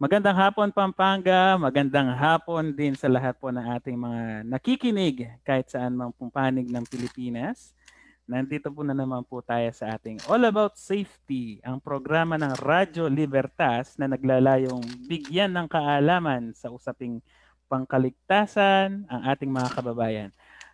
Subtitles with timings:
[0.00, 5.92] Magandang hapon Pampanga, magandang hapon din sa lahat po ng ating mga nakikinig kahit saan
[5.92, 7.76] mang pumpanig ng Pilipinas.
[8.24, 13.12] Nandito po na naman po tayo sa ating All About Safety, ang programa ng Radyo
[13.12, 17.20] Libertas na naglalayong bigyan ng kaalaman sa usaping
[17.68, 20.30] pangkaligtasan ang ating mga kababayan.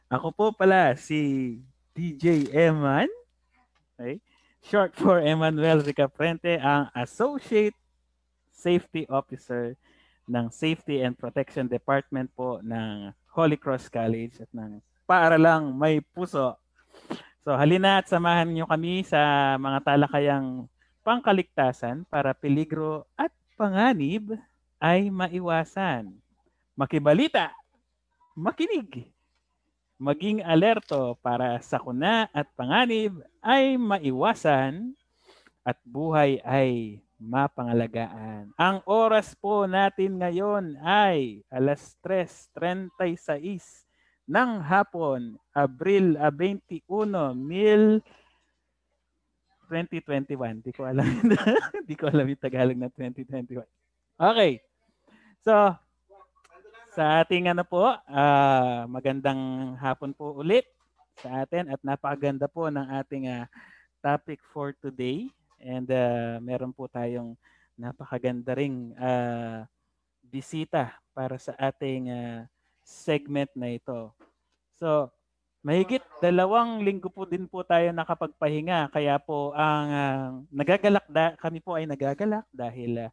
[0.07, 1.59] Ako po pala si
[1.99, 3.11] DJ Eman,
[3.99, 4.23] okay?
[4.63, 7.75] short for Emmanuel Ricaprente, ang Associate
[8.57, 9.77] Safety Officer
[10.27, 16.57] ng Safety and Protection Department po ng Holy Cross College at ng paaralang may puso.
[17.47, 20.67] So halina at samahan niyo kami sa mga talakayang
[21.07, 24.35] pangkaligtasan para peligro at panganib
[24.83, 26.11] ay maiwasan.
[26.75, 27.55] Makibalita,
[28.35, 29.07] makinig,
[29.97, 34.93] maging alerto para sakuna at panganib ay maiwasan
[35.63, 38.53] at buhay ay mapangalagaan.
[38.61, 43.87] Ang oras po natin ngayon ay alas 3.36
[44.27, 46.83] ng hapon, Abril 21,
[47.35, 48.03] mil
[49.71, 50.63] 2021.
[50.63, 51.07] Di ko alam.
[51.89, 53.63] Di ko alam yung Tagalog na 2021.
[54.19, 54.63] Okay.
[55.43, 55.55] So,
[56.97, 60.65] sa ating ano po, uh, magandang hapon po ulit
[61.21, 63.45] sa atin at napakaganda po ng ating uh,
[64.01, 65.29] topic for today.
[65.61, 67.35] And uh, meron po tayong
[67.77, 69.65] napakaganda ring uh,
[70.25, 72.41] bisita para sa ating uh,
[72.85, 74.13] segment na ito.
[74.77, 75.11] So,
[75.65, 78.93] mahigit dalawang linggo po din po tayo nakapagpahinga.
[78.93, 83.09] Kaya po ang uh, nagagalak da, kami po ay nagagalak dahil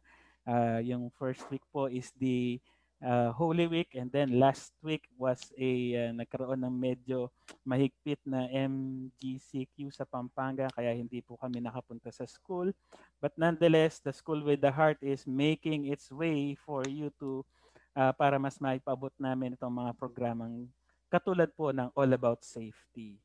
[0.46, 2.60] uh, yung first week po is the
[3.04, 5.72] uh, Holy Week and then last week was a
[6.08, 7.28] uh, nagkaroon ng medyo
[7.62, 12.72] mahigpit na MGCQ sa Pampanga kaya hindi po kami nakapunta sa school.
[13.20, 17.44] But nonetheless, the School with the Heart is making its way for you to
[17.92, 20.66] uh, para mas maipabot namin itong mga programang
[21.12, 23.20] katulad po ng All About Safety.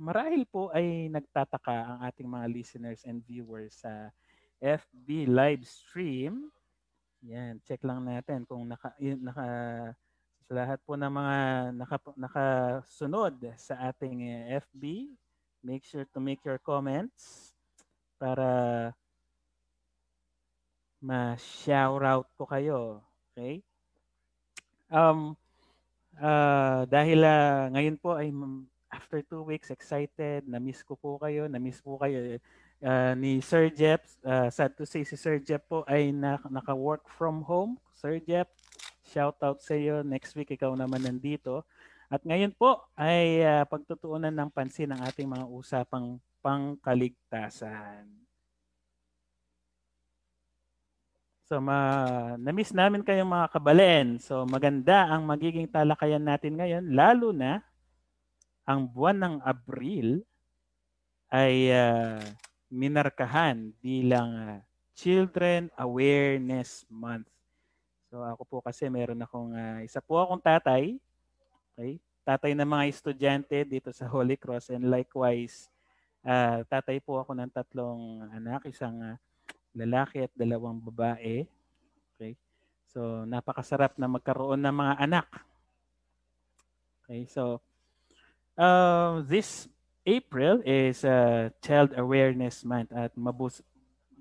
[0.00, 4.12] Marahil po ay nagtataka ang ating mga listeners and viewers sa
[4.60, 6.52] FB live stream
[7.24, 9.48] yan, check lang natin kung naka, naka
[10.50, 11.36] sa lahat po ng mga
[11.76, 15.12] naka, nakasunod sa ating eh, FB,
[15.60, 17.52] make sure to make your comments
[18.16, 18.90] para
[21.00, 23.04] ma-shout out ko kayo.
[23.32, 23.64] Okay?
[24.90, 25.36] Um,
[26.18, 28.34] uh, dahil uh, ngayon po ay
[28.90, 32.40] after two weeks excited, na-miss ko po kayo, na-miss po kayo
[32.84, 34.00] uh, ni Sir Jeff.
[34.20, 37.76] Uh, sad to say si Sir Jeff po ay na, naka-work from home.
[37.96, 38.48] Sir Jeff,
[39.04, 40.00] shout out sa iyo.
[40.00, 41.64] Next week ikaw naman nandito.
[42.10, 48.08] At ngayon po ay uh, pagtutuunan ng pansin ng ating mga usapang pangkaligtasan.
[51.50, 51.78] So ma
[52.38, 54.22] na-miss namin kayong mga kabalen.
[54.22, 57.62] So maganda ang magiging talakayan natin ngayon lalo na
[58.62, 60.22] ang buwan ng Abril
[61.30, 62.22] ay uh,
[62.70, 64.58] minarkahan bilang uh,
[64.94, 67.26] Children Awareness Month.
[68.08, 70.94] So ako po kasi meron akong uh, isa po akong tatay.
[71.74, 71.98] Okay?
[72.22, 75.66] Tatay ng mga estudyante dito sa Holy Cross and likewise
[76.22, 79.16] uh, tatay po ako ng tatlong anak, isang uh,
[79.74, 81.46] lalaki at dalawang babae.
[82.16, 82.38] Okay?
[82.90, 85.28] So napakasarap na magkaroon ng mga anak.
[87.06, 87.26] Okay?
[87.26, 87.58] So
[88.58, 89.66] uh, this
[90.10, 93.62] April is uh, Child Awareness Month at mabus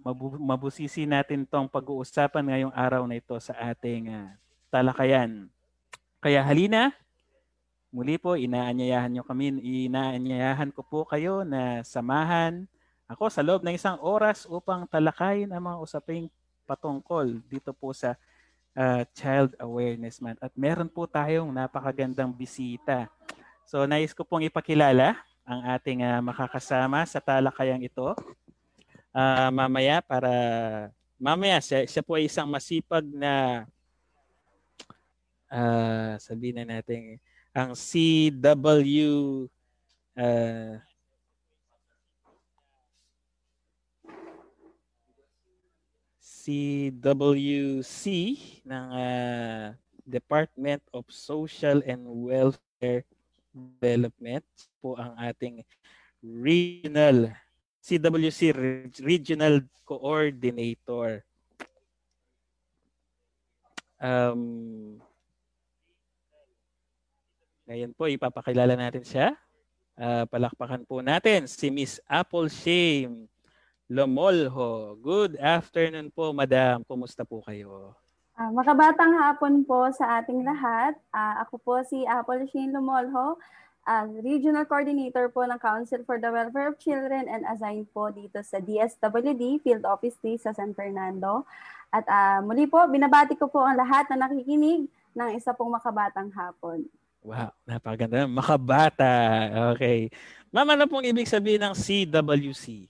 [0.06, 4.30] mabu, mabusisi natin tong pag-uusapan ngayong araw na ito sa ating uh,
[4.70, 5.50] talakayan.
[6.22, 6.94] Kaya halina,
[7.90, 9.58] muli po inaanyayahan nyo kami,
[9.90, 12.70] inaanyayahan ko po kayo na samahan
[13.10, 16.30] ako sa loob ng isang oras upang talakayin ang mga usaping
[16.70, 18.14] patungkol dito po sa
[18.78, 20.38] uh, Child Awareness Month.
[20.46, 23.10] At meron po tayong napakagandang bisita.
[23.66, 25.18] So nais ko pong ipakilala
[25.50, 28.14] ang ating uh, makakasama sa talakayang ito.
[29.10, 30.30] Uh, mamaya para
[31.18, 33.66] mamaya siya, siya po ay isang masipag na
[35.50, 37.18] uh, sabihin na natin
[37.50, 39.50] ang CW
[40.14, 40.78] uh,
[46.22, 48.06] CWC
[48.70, 49.73] ng uh,
[50.06, 53.02] Department of Social and Welfare
[53.49, 54.46] Development
[54.79, 55.66] po ang ating
[56.22, 57.34] regional
[57.79, 58.53] CWC
[59.01, 61.23] Regional Coordinator.
[63.99, 64.96] Um,
[67.67, 69.35] ngayon po, ipapakilala natin siya.
[69.99, 73.28] Uh, palakpakan po natin si Miss Apple Shame
[73.91, 74.96] Lomolho.
[75.01, 76.85] Good afternoon po, Madam.
[76.87, 77.97] Kumusta po kayo?
[78.40, 80.96] Uh, makabatang hapon po sa ating lahat.
[81.12, 83.36] Uh, ako po si Apple Shane Lomolho,
[83.84, 88.40] uh, Regional Coordinator po ng Council for the Welfare of Children and assigned po dito
[88.40, 91.44] sa DSWD Field Office 3 sa San Fernando.
[91.91, 96.32] At uh, muli po, binabati ko po ang lahat na nakikinig ng isa pong makabatang
[96.32, 96.88] hapon.
[97.20, 98.24] Wow, napakaganda.
[98.24, 99.16] Makabata.
[99.76, 100.08] Okay.
[100.47, 102.88] Mama, ano pong ibig sabihin ng CWC?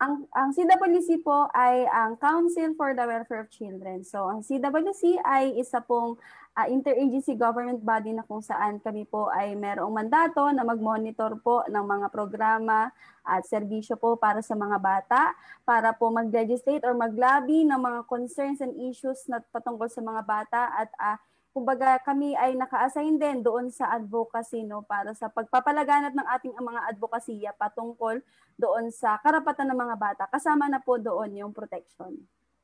[0.00, 4.00] Ang, ang CWC po ay ang Council for the Welfare of Children.
[4.00, 6.16] So, ang CWC ay isa pong
[6.56, 11.68] uh, interagency government body na kung saan kami po ay merong mandato na mag-monitor po
[11.68, 12.88] ng mga programa
[13.28, 15.36] at serbisyo po para sa mga bata,
[15.68, 20.62] para po mag-legislate or mag-lobby ng mga concerns and issues na patungkol sa mga bata
[20.80, 21.20] at uh,
[21.50, 26.80] kumbaga kami ay naka-assign din doon sa advocacy no para sa pagpapalaganap ng ating mga
[26.94, 28.22] advokasya patungkol
[28.54, 30.22] doon sa karapatan ng mga bata.
[30.30, 32.14] Kasama na po doon yung protection.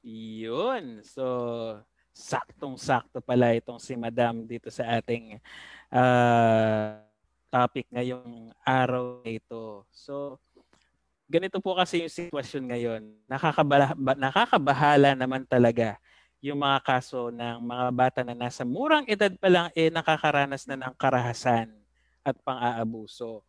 [0.06, 1.02] Yun.
[1.02, 1.24] So
[2.16, 5.36] saktong-sakto pala itong si Madam dito sa ating
[5.92, 6.96] uh,
[7.50, 9.82] topic ngayong araw na ito.
[9.90, 10.38] So
[11.26, 13.02] ganito po kasi yung sitwasyon ngayon.
[13.26, 15.98] Nakakabahala, nakakabahala naman talaga
[16.44, 20.76] yung mga kaso ng mga bata na nasa murang edad pa lang eh nakakaranas na
[20.76, 21.72] ng karahasan
[22.26, 23.42] at pang-aabuso.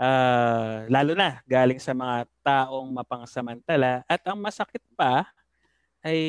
[0.00, 5.28] Uh, lalo na galing sa mga taong mapangsamantala at ang masakit pa
[6.00, 6.20] ay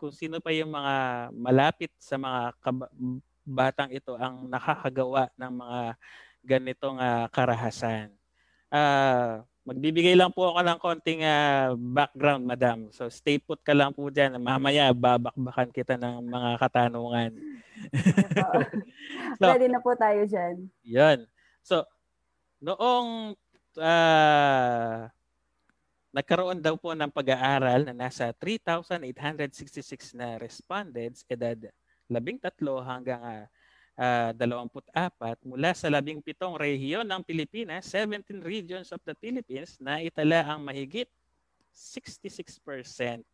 [0.00, 2.56] kung sino pa yung mga malapit sa mga
[3.44, 5.80] batang ito ang nakakagawa ng mga
[6.44, 8.08] ganitong uh, karahasan.
[8.72, 12.88] Uh, Magbibigay lang po ako ng konting uh, background, madam.
[12.88, 14.40] So stay put ka lang po dyan.
[14.40, 17.36] Mamaya babakbakan kita ng mga katanungan.
[19.38, 20.72] so, Ready na po tayo dyan.
[20.88, 21.28] Yan.
[21.60, 21.84] So,
[22.64, 23.36] noong
[23.76, 24.98] uh,
[26.16, 31.68] nagkaroon daw po ng pag-aaral na nasa 3,866 na respondents, edad
[32.08, 32.56] 13
[32.88, 33.44] hanggang uh,
[33.98, 36.22] uh, 24 mula sa 17
[36.54, 41.10] rehiyon ng Pilipinas, 17 regions of the Philippines na itala ang mahigit
[41.74, 43.26] 66%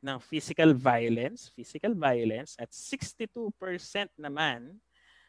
[0.00, 3.50] ng physical violence, physical violence at 62%
[4.14, 4.78] naman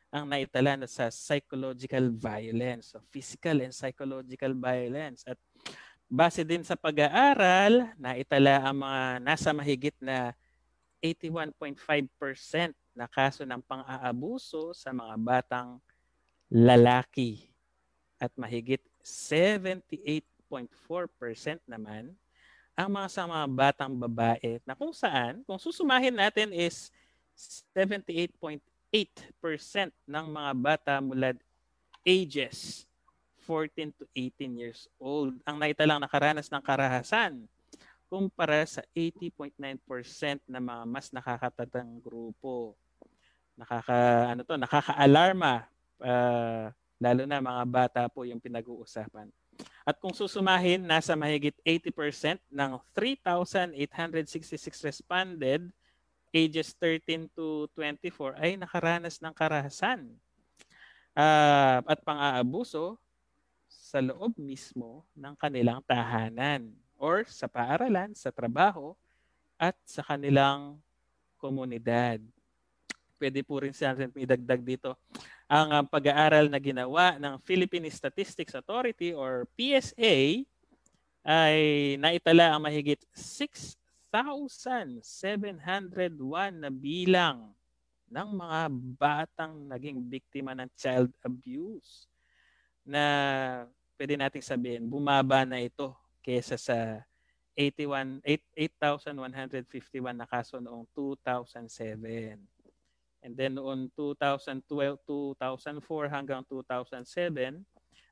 [0.08, 5.28] ang naitala na sa psychological violence, so physical and psychological violence.
[5.28, 5.36] At
[6.08, 10.32] base din sa pag-aaral, naitala ang mga nasa mahigit na
[11.04, 11.76] 81.5%
[12.98, 15.78] na kaso ng pang-aabuso sa mga batang
[16.50, 17.46] lalaki.
[18.18, 20.66] At mahigit 78.4%
[21.70, 22.18] naman
[22.74, 26.90] ang mga sa mga batang babae na kung saan, kung susumahin natin is
[27.78, 28.58] 78.8%
[30.10, 31.38] ng mga bata mula
[32.02, 32.90] ages
[33.46, 37.48] 14 to 18 years old ang naitalang nakaranas ng karahasan
[38.08, 39.60] kumpara sa 80.9%
[40.48, 42.80] na mga mas nakakatatang grupo
[43.58, 43.98] nakaka
[44.32, 45.66] ano to, nakaka-alarma
[46.00, 46.70] uh,
[47.02, 49.30] lalo na mga bata po yung pinag-uusapan.
[49.82, 55.66] At kung susumahin, nasa mahigit 80% ng 3,866 responded
[56.30, 60.12] ages 13 to 24 ay nakaranas ng karahasan
[61.18, 63.00] uh, at pang-aabuso
[63.66, 66.68] sa loob mismo ng kanilang tahanan
[67.00, 68.94] or sa paaralan, sa trabaho,
[69.58, 70.78] at sa kanilang
[71.42, 72.22] komunidad
[73.18, 74.96] pwede po rin siya idagdag dito
[75.48, 80.44] ang uh, pag-aaral na ginawa ng Philippine Statistics Authority or PSA
[81.28, 81.60] ay
[82.00, 85.04] naitala ang mahigit 6,701
[86.56, 87.52] na bilang
[88.08, 88.60] ng mga
[88.96, 92.08] batang naging biktima ng child abuse
[92.88, 93.04] na
[94.00, 95.92] pwede nating sabihin bumaba na ito
[96.24, 97.04] kesa sa
[97.56, 102.57] 81 8,151 na kaso noong 2007.
[103.26, 107.66] And then noon 2012, 2004 hanggang 2007,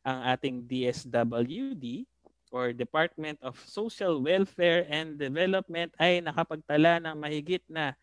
[0.06, 2.06] ang ating DSWD
[2.54, 7.98] or Department of Social Welfare and Development ay nakapagtala ng mahigit na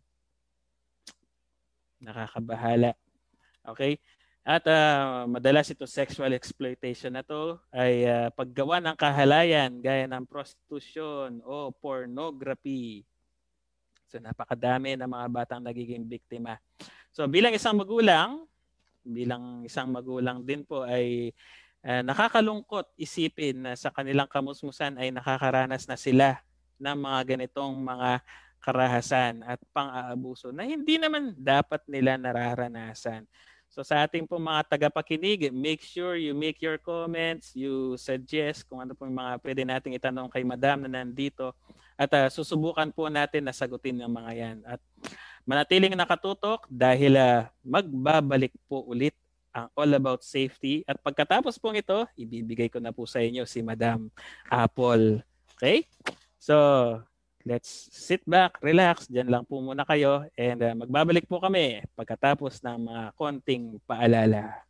[1.98, 2.94] Nakakabahala.
[3.66, 3.98] Okay?
[4.46, 10.22] At uh, madalas ito sexual exploitation na to ay uh, paggawa ng kahalayan gaya ng
[10.30, 13.02] prostitution o pornography.
[14.06, 16.62] So napakadami ng mga batang nagiging biktima.
[17.10, 18.46] So bilang isang magulang,
[19.02, 21.34] bilang isang magulang din po ay
[21.82, 26.38] uh, nakakalungkot isipin na sa kanilang kamusmusan ay nakakaranas na sila
[26.78, 28.22] ng mga ganitong mga
[28.62, 33.26] karahasan at pang-aabuso na hindi naman dapat nila nararanasan.
[33.76, 38.80] So sa ating po mga tagapakinig, make sure you make your comments, you suggest kung
[38.80, 41.52] ano po yung mga pwede nating itanong kay Madam na nandito
[42.00, 44.58] at uh, susubukan po natin na sagutin ng mga yan.
[44.64, 44.80] At
[45.44, 49.12] manatiling nakatutok dahil uh, magbabalik po ulit
[49.52, 50.88] ang All About Safety.
[50.88, 54.08] At pagkatapos po ito, ibibigay ko na po sa inyo si Madam
[54.48, 55.20] Apple.
[55.60, 55.84] Okay?
[56.40, 56.56] So,
[57.46, 62.60] let's sit back, relax, dyan lang po muna kayo and uh, magbabalik po kami pagkatapos
[62.66, 64.66] ng mga konting paalala.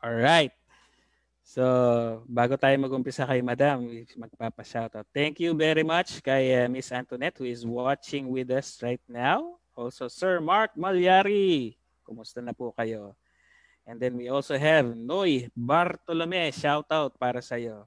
[0.00, 0.48] All right.
[1.44, 1.60] So,
[2.24, 3.84] bago tayo mag-umpisa kay Madam,
[4.16, 5.04] magpapa-shoutout.
[5.12, 9.60] Thank you very much kay uh, Miss Antoinette who is watching with us right now.
[9.76, 11.76] Also, Sir Mark Malyari.
[12.00, 13.12] Kumusta na po kayo?
[13.84, 16.48] And then we also have Noy Bartolome.
[16.48, 17.84] Shoutout para sa iyo.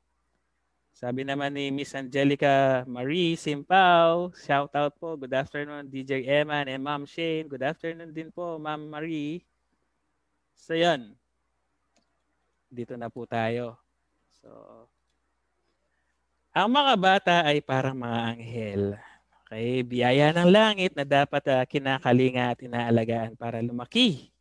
[0.94, 5.18] Sabi naman ni Miss Angelica Marie Simpao, shoutout po.
[5.18, 7.50] Good afternoon, DJ Eman and Ma'am Shane.
[7.50, 9.42] Good afternoon din po, Ma'am Marie.
[10.54, 11.18] So, yan
[12.74, 13.78] dito na po tayo.
[14.42, 14.50] So,
[16.50, 18.84] ang mga bata ay parang mga anghel.
[19.46, 24.34] Okay, biyaya ng langit na dapat uh, kinakalinga at inaalagaan para lumaki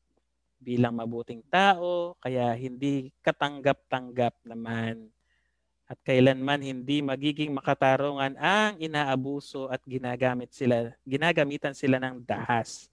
[0.62, 5.10] bilang mabuting tao, kaya hindi katanggap-tanggap naman
[5.90, 12.88] at kailanman hindi magiging makatarungan ang inaabuso at ginagamit sila, ginagamitan sila ng dahas.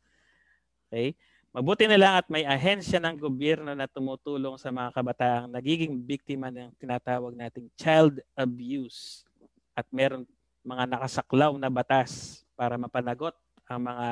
[0.89, 1.13] Okay?
[1.49, 6.53] Mabuti na lang at may ahensya ng gobyerno na tumutulong sa mga kabataang nagiging biktima
[6.53, 9.25] ng tinatawag nating child abuse.
[9.73, 10.29] At meron
[10.61, 13.33] mga nakasaklaw na batas para mapanagot
[13.65, 14.09] ang mga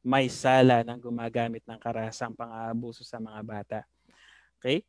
[0.00, 3.78] may sala ng gumagamit ng karasang pang-aabuso sa mga bata.
[4.56, 4.80] Okay?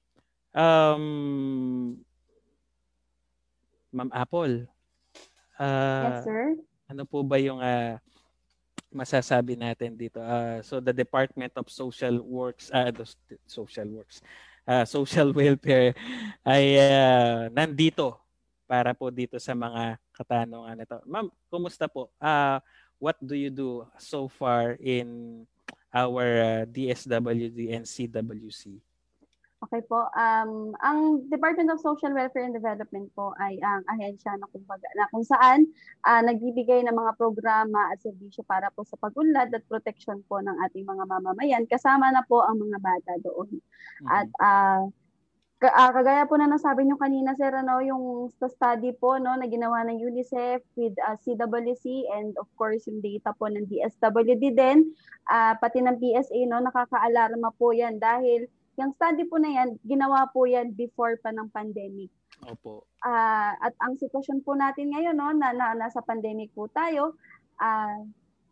[0.55, 1.99] Um,
[3.91, 4.71] Ma'am Apple.
[5.59, 6.55] Uh, yes, sir.
[6.87, 7.99] Ano po ba yung uh,
[8.91, 10.19] masasabi natin dito.
[10.19, 12.91] Uh, so the Department of Social Works, uh,
[13.47, 14.19] Social Works,
[14.67, 15.95] uh, Social Welfare
[16.43, 18.19] ay uh, nandito
[18.67, 20.99] para po dito sa mga katanungan nito.
[21.07, 22.11] Ma'am, kumusta po?
[22.19, 22.59] Uh,
[22.99, 25.43] what do you do so far in
[25.91, 28.79] our uh, DSWD and CWC?
[29.61, 30.09] Okay po.
[30.17, 35.05] Um, ang Department of Social Welfare and Development po ay ang ahensya na, kumbaga, na
[35.13, 35.69] kung saan
[36.01, 40.57] uh, nagbibigay ng mga programa at serbisyo para po sa pag-unlad at protection po ng
[40.65, 41.69] ating mga mamamayan.
[41.69, 43.53] Kasama na po ang mga bata doon.
[43.53, 44.07] Mm-hmm.
[44.09, 44.81] At uh,
[45.61, 50.01] kagaya po na nasabi nyo kanina, Sir, ano, yung study po no, na ginawa ng
[50.01, 54.89] UNICEF with uh, CWC and of course yung data po ng DSWD din,
[55.29, 58.49] uh, pati ng PSA, no, nakakaalarma po yan dahil
[58.79, 62.11] yung study po na yan, ginawa po yan before pa ng pandemic.
[62.47, 62.87] Opo.
[63.03, 67.19] Uh, at ang sitwasyon po natin ngayon, no, na, na nasa pandemic po tayo,
[67.59, 67.99] uh,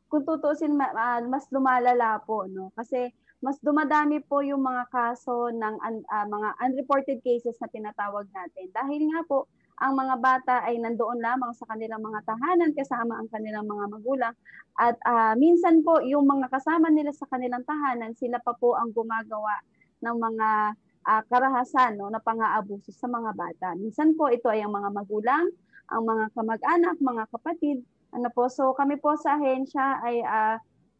[0.09, 2.45] kung tutusin, uh, mas lumalala po.
[2.49, 2.73] No?
[2.75, 8.67] Kasi mas dumadami po yung mga kaso ng uh, mga unreported cases na tinatawag natin.
[8.75, 9.47] Dahil nga po,
[9.79, 14.35] ang mga bata ay nandoon lamang sa kanilang mga tahanan kasama ang kanilang mga magulang.
[14.75, 18.91] At uh, minsan po, yung mga kasama nila sa kanilang tahanan, sila pa po ang
[18.91, 19.55] gumagawa
[19.99, 20.49] ng mga
[21.09, 23.67] uh, karahasan no, na pang-aabuso sa mga bata.
[23.75, 25.45] Minsan po ito ay ang mga magulang,
[25.89, 27.81] ang mga kamag-anak, mga kapatid.
[28.13, 30.57] Ano po, so kami po sa ahensya ay uh,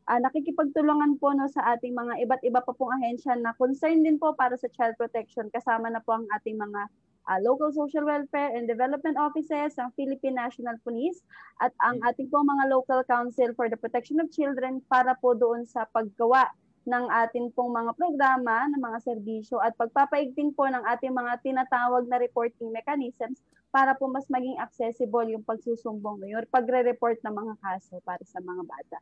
[0.09, 4.17] uh, nakikipagtulungan po no sa ating mga iba't iba pa pong ahensya na concern din
[4.17, 6.89] po para sa child protection kasama na po ang ating mga
[7.29, 11.21] uh, local social welfare and development offices, ang Philippine National Police,
[11.61, 15.69] at ang ating po mga local council for the protection of children para po doon
[15.69, 16.49] sa paggawa
[16.89, 22.09] ng ating pong mga programa, ng mga serbisyo at pagpapaigting po ng ating mga tinatawag
[22.09, 28.01] na reporting mechanisms para po mas maging accessible yung pagsusumbong ngayon, pagre-report ng mga kaso
[28.01, 28.97] para sa mga bata.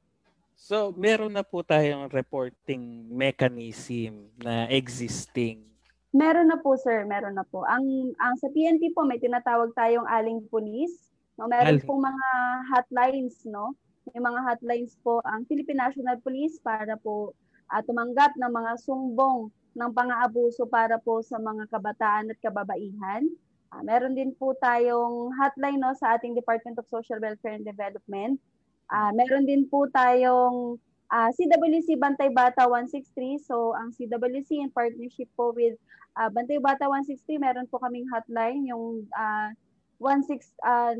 [0.57, 5.63] So, meron na po tayong reporting mechanism na existing.
[6.11, 7.07] Meron na po, sir.
[7.07, 7.63] Meron na po.
[7.63, 11.13] Ang, ang sa PNP po, may tinatawag tayong aling police.
[11.37, 11.45] No?
[11.45, 11.85] Meron Aling.
[11.85, 12.29] pong mga
[12.73, 13.77] hotlines, no?
[14.11, 17.37] May mga hotlines po ang Philippine National Police para po
[17.71, 23.29] uh, tumanggap ng mga sumbong ng pang-aabuso para po sa mga kabataan at kababaihan.
[23.69, 28.39] Uh, meron din po tayong hotline no sa ating Department of Social Welfare and Development.
[28.87, 30.79] Uh, meron din po tayong
[31.11, 33.43] uh, CWC Bantay Bata 163.
[33.43, 35.75] So ang CWC in partnership po with
[36.15, 39.51] uh, Bantay Bata 163, meron po kaming hotline yung uh,
[39.99, 40.95] 16 uh,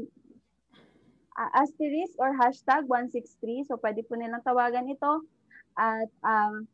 [1.37, 3.65] uh, asterisk or hashtag 163.
[3.69, 5.23] So pwede po nilang tawagan ito.
[5.77, 6.65] At um,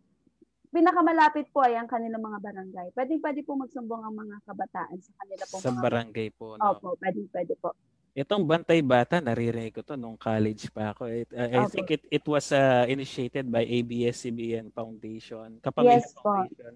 [0.71, 2.87] pinakamalapit po ay ang kanilang mga barangay.
[2.95, 5.55] Pwede pwede po magsumbong ang mga kabataan sa kanila po.
[5.59, 6.55] Sa mga barangay po.
[6.55, 6.73] No?
[6.73, 7.75] Opo, pwede pwede po.
[8.13, 11.09] Itong Bantay Bata, naririnig ko to nung college pa ako.
[11.09, 11.73] It, uh, I Opo.
[11.73, 15.57] think it it was uh, initiated by ABS-CBN Foundation.
[15.59, 16.31] Kapamilya Yes po.
[16.31, 16.73] Foundation.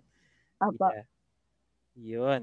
[0.61, 0.87] Opo.
[0.89, 1.07] Yeah.
[1.97, 2.41] Yun.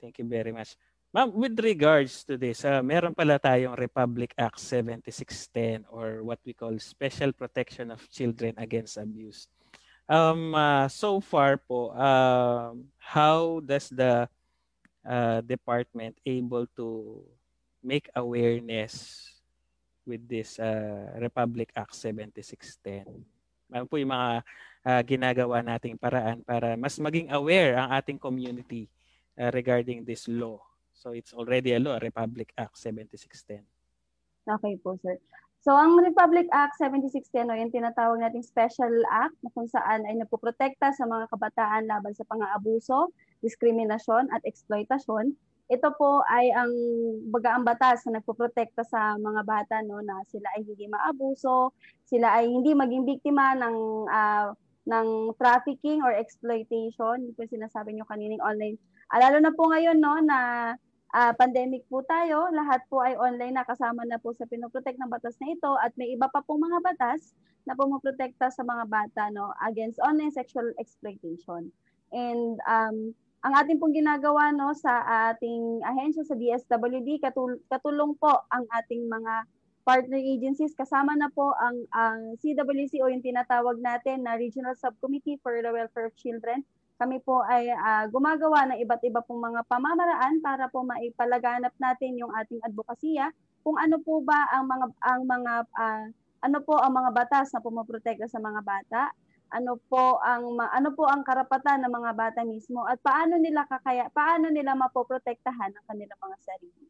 [0.00, 0.76] Thank you very much.
[1.14, 6.50] Ma'am, with regards to this, uh, meron pala tayong Republic Act 7610 or what we
[6.50, 9.46] call Special Protection of Children Against Abuse.
[10.10, 14.26] Um, uh, so far po, um, how does the
[15.06, 17.22] uh, department able to
[17.78, 19.22] make awareness
[20.02, 23.06] with this uh, Republic Act 7610?
[23.70, 24.42] Ano po yung mga
[24.82, 28.90] uh, ginagawa nating paraan para mas maging aware ang ating community
[29.38, 30.58] uh, regarding this law?
[31.04, 33.60] So it's already a law, Republic Act 7610.
[34.48, 35.20] Okay po, sir.
[35.60, 40.16] So, ang Republic Act 7610 o yung tinatawag nating Special Act na kung saan ay
[40.16, 45.32] nagpoprotekta sa mga kabataan laban sa pang-aabuso, diskriminasyon at exploitasyon.
[45.72, 46.72] Ito po ay ang
[47.32, 51.72] baga ang batas na nagpoprotekta sa mga bata no na sila ay hindi maabuso,
[52.04, 53.76] sila ay hindi maging biktima ng
[54.12, 54.52] ah,
[54.84, 57.32] ng trafficking or exploitation.
[57.32, 58.76] Yung sinasabi nyo kaninang online.
[59.08, 60.38] Ah, lalo na po ngayon no na
[61.14, 65.08] ah, pandemic po tayo, lahat po ay online na kasama na po sa pinoprotect ng
[65.08, 65.70] batas na ito.
[65.78, 70.34] At may iba pa pong mga batas na pumoprotekta sa mga bata no against online
[70.34, 71.72] sexual exploitation.
[72.12, 75.00] And um, ang ating pong ginagawa no sa
[75.32, 79.48] ating ahensya sa DSWD katul- katulong po ang ating mga
[79.86, 80.74] partner agencies.
[80.74, 85.70] Kasama na po ang ang CWC o yung tinatawag natin na Regional Subcommittee for the
[85.70, 86.66] Welfare of Children
[87.04, 92.16] kami po ay ah, gumagawa ng iba't iba pong mga pamamaraan para po maipalaganap natin
[92.16, 93.28] yung ating advokasya
[93.60, 96.08] kung ano po ba ang mga ang mga ah,
[96.48, 99.12] ano po ang mga batas na pumoprotekta sa mga bata
[99.52, 104.08] ano po ang ano po ang karapatan ng mga bata mismo at paano nila kakaya
[104.08, 106.88] paano nila mapoprotektahan ang kanilang mga sarili.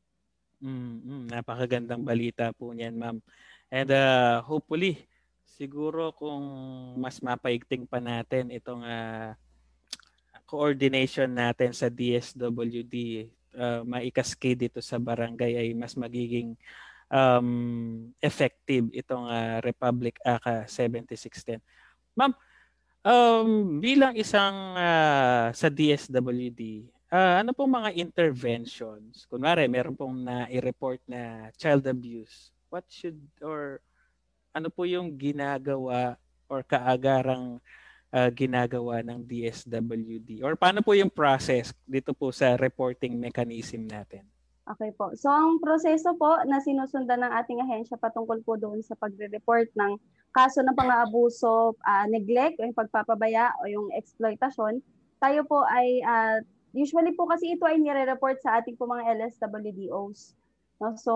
[0.64, 3.20] Mm, napakagandang balita po niyan, ma'am.
[3.68, 4.96] And uh, hopefully,
[5.44, 6.40] siguro kung
[6.96, 9.36] mas mapaigting pa natin itong uh,
[10.54, 13.26] coordination natin sa DSWD,
[13.58, 16.54] uh, maikaskade dito sa barangay ay mas magiging
[17.10, 21.58] um, effective itong uh, Republic Act uh, 7610.
[22.14, 22.30] Ma'am,
[23.02, 29.22] um, bilang isang uh, sa DSWD, Ah, ano pong mga interventions?
[29.30, 32.50] Kunwari, meron pong na-report na child abuse.
[32.74, 33.78] What should or
[34.50, 36.18] ano po yung ginagawa
[36.50, 37.62] or kaagarang
[38.14, 40.46] ah, ginagawa ng DSWD?
[40.46, 44.22] Or paano po yung process dito po sa reporting mechanism natin?
[44.64, 45.12] Okay po.
[45.18, 50.00] So ang proseso po na sinusundan ng ating ahensya patungkol po doon sa pagre-report ng
[50.32, 54.80] kaso ng pang-aabuso, ah, neglect o yung pagpapabaya o yung exploitasyon,
[55.20, 56.38] tayo po ay ah,
[56.72, 60.32] usually po kasi ito ay nire-report sa ating po mga LSWDOs.
[60.84, 60.92] No?
[61.00, 61.12] So,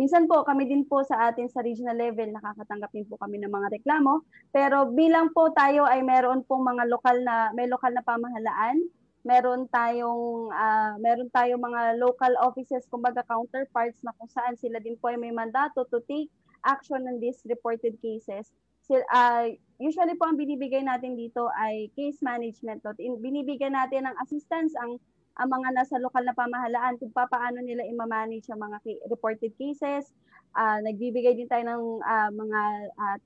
[0.00, 3.52] minsan po kami din po sa atin sa regional level nakakatanggap din po kami ng
[3.52, 8.00] mga reklamo, pero bilang po tayo ay meron pong mga lokal na may lokal na
[8.00, 8.80] pamahalaan,
[9.24, 14.96] meron tayong ah, meron tayong mga local offices kumbaga counterparts na kung saan sila din
[14.96, 16.32] po ay may mandato to take
[16.64, 18.48] action on these reported cases.
[18.84, 19.48] Sil, ah,
[19.80, 22.84] usually po ang binibigay natin dito ay case management.
[22.84, 22.92] No?
[23.00, 25.00] In, binibigyan natin ng assistance ang
[25.34, 28.78] ang mga nasa lokal na pamahalaan kung paano nila i-manage ang mga
[29.10, 30.14] reported cases.
[30.54, 32.60] Ah, nagbibigay din tayo ng ah, mga
[32.94, 33.18] ah,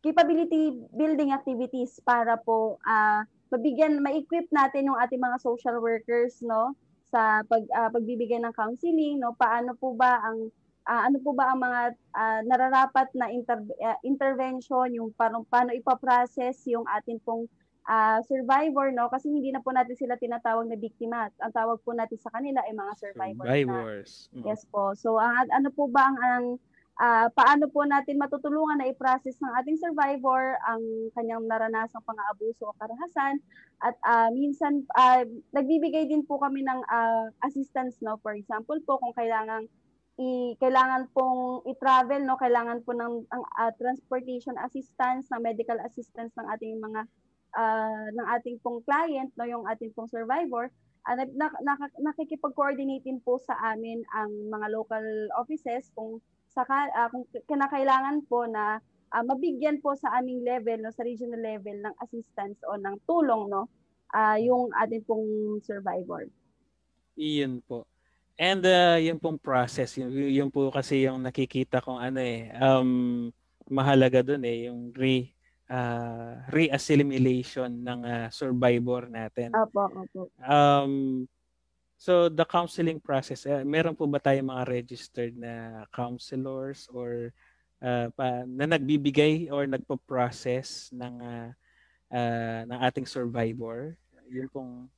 [0.00, 6.76] capability building activities para po ah, mabigyan, ma-equip natin yung ating mga social workers no
[7.10, 9.34] sa pag uh, pagbibigay ng counseling, no?
[9.34, 10.46] Paano po ba ang
[10.86, 11.82] uh, ano po ba ang mga
[12.14, 17.50] uh, nararapat na inter- uh, intervention, yung paano, paano ipaprocess yung atin pong
[17.90, 19.10] uh, survivor, no?
[19.10, 21.26] Kasi hindi na po natin sila tinatawag na biktima.
[21.42, 23.46] Ang tawag po natin sa kanila ay mga survivors.
[23.50, 24.10] Survivors.
[24.14, 24.22] Na.
[24.30, 24.46] Mm-hmm.
[24.46, 24.94] Yes po.
[24.94, 26.46] So, ang, ano po ba ang, ang
[27.00, 30.82] uh, paano po natin matutulungan na i-process ng ating survivor ang
[31.18, 33.42] kanyang naranasang pang-aabuso o karahasan
[33.80, 35.24] at uh, minsan uh,
[35.56, 39.64] nagbibigay din po kami ng uh, assistance no for example po kung kailangan
[40.20, 46.36] i kailangan pong i-travel no kailangan po ng ang, uh, transportation assistance ng medical assistance
[46.36, 47.08] ng ating mga
[47.56, 50.68] uh, ng ating pong client no yung ating pong survivor
[51.08, 51.74] uh, na, na, na,
[52.12, 55.04] nakikipag-coordinate din po sa amin ang mga local
[55.38, 56.18] offices kung
[56.50, 58.82] saka uh, kung kinakailangan po na
[59.14, 63.50] uh, mabigyan po sa aming level no sa regional level ng assistance o ng tulong
[63.50, 63.70] no
[64.14, 66.26] uh, yung ating pong survivor.
[67.18, 67.86] Iyon po.
[68.40, 73.28] And uh, yung pong process, yung, yung po kasi yung nakikita kong ano eh, um,
[73.68, 75.28] mahalaga doon eh, yung re,
[75.70, 79.54] uh, re-assimilation ng uh, survivor natin.
[79.54, 80.20] Opo, opo.
[80.42, 81.24] Um,
[82.00, 87.28] So the counseling process, uh, meron po ba tayong mga registered na counselors or
[87.84, 91.52] uh, pa, na nagbibigay or nagpo-process ng uh,
[92.08, 94.00] uh, ng ating survivor?
[94.32, 94.88] Yun pong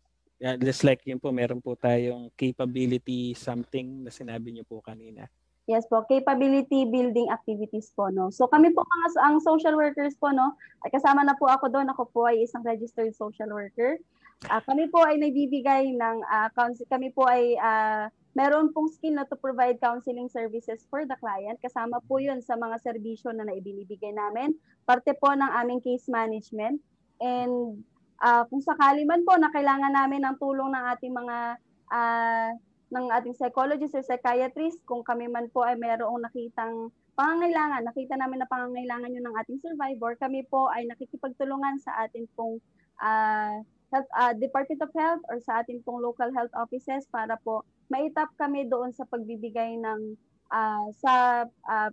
[0.47, 5.27] uh, just like yun po meron po tayong capability something na sinabi niyo po kanina.
[5.71, 8.35] Yes po, capability building activities po no.
[8.35, 10.59] So kami po mga ang social workers po no,
[10.91, 11.87] kasama na po ako doon.
[11.95, 14.03] Ako po ay isang registered social worker.
[14.51, 19.15] Uh, kami po ay nagbibigay ng uh, counsel, kami po ay uh, meron pong skill
[19.15, 21.55] na to provide counseling services for the client.
[21.63, 24.59] Kasama po 'yun sa mga serbisyo na naibinibigay namin.
[24.83, 26.83] Parte po ng aming case management.
[27.23, 27.87] And
[28.19, 31.37] uh, kung sakali man po na kailangan namin ng tulong ng ating mga
[31.87, 32.51] uh,
[32.93, 38.45] ng ating psychologist or psychiatrist, kung kami man po ay mayroong nakitang pangangailangan, nakita namin
[38.45, 42.61] na pangangailangan yun ng ating survivor, kami po ay nakikipagtulungan sa ating pong
[43.01, 47.65] uh, health, uh, Department of Health or sa ating pong local health offices para po
[47.93, 50.17] maitap kami doon sa pagbibigay ng
[50.49, 51.91] uh, sa uh,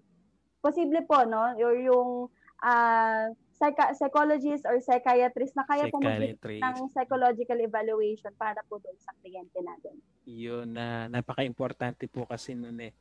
[0.63, 2.31] posible po no yung
[2.63, 3.27] uh,
[3.59, 9.11] psych- psychologist or psychiatrist na kaya po magbigay ng psychological evaluation para po doon sa
[9.19, 9.99] kliyente natin.
[10.23, 12.93] Yun na uh, napaka-importante po kasi noon eh.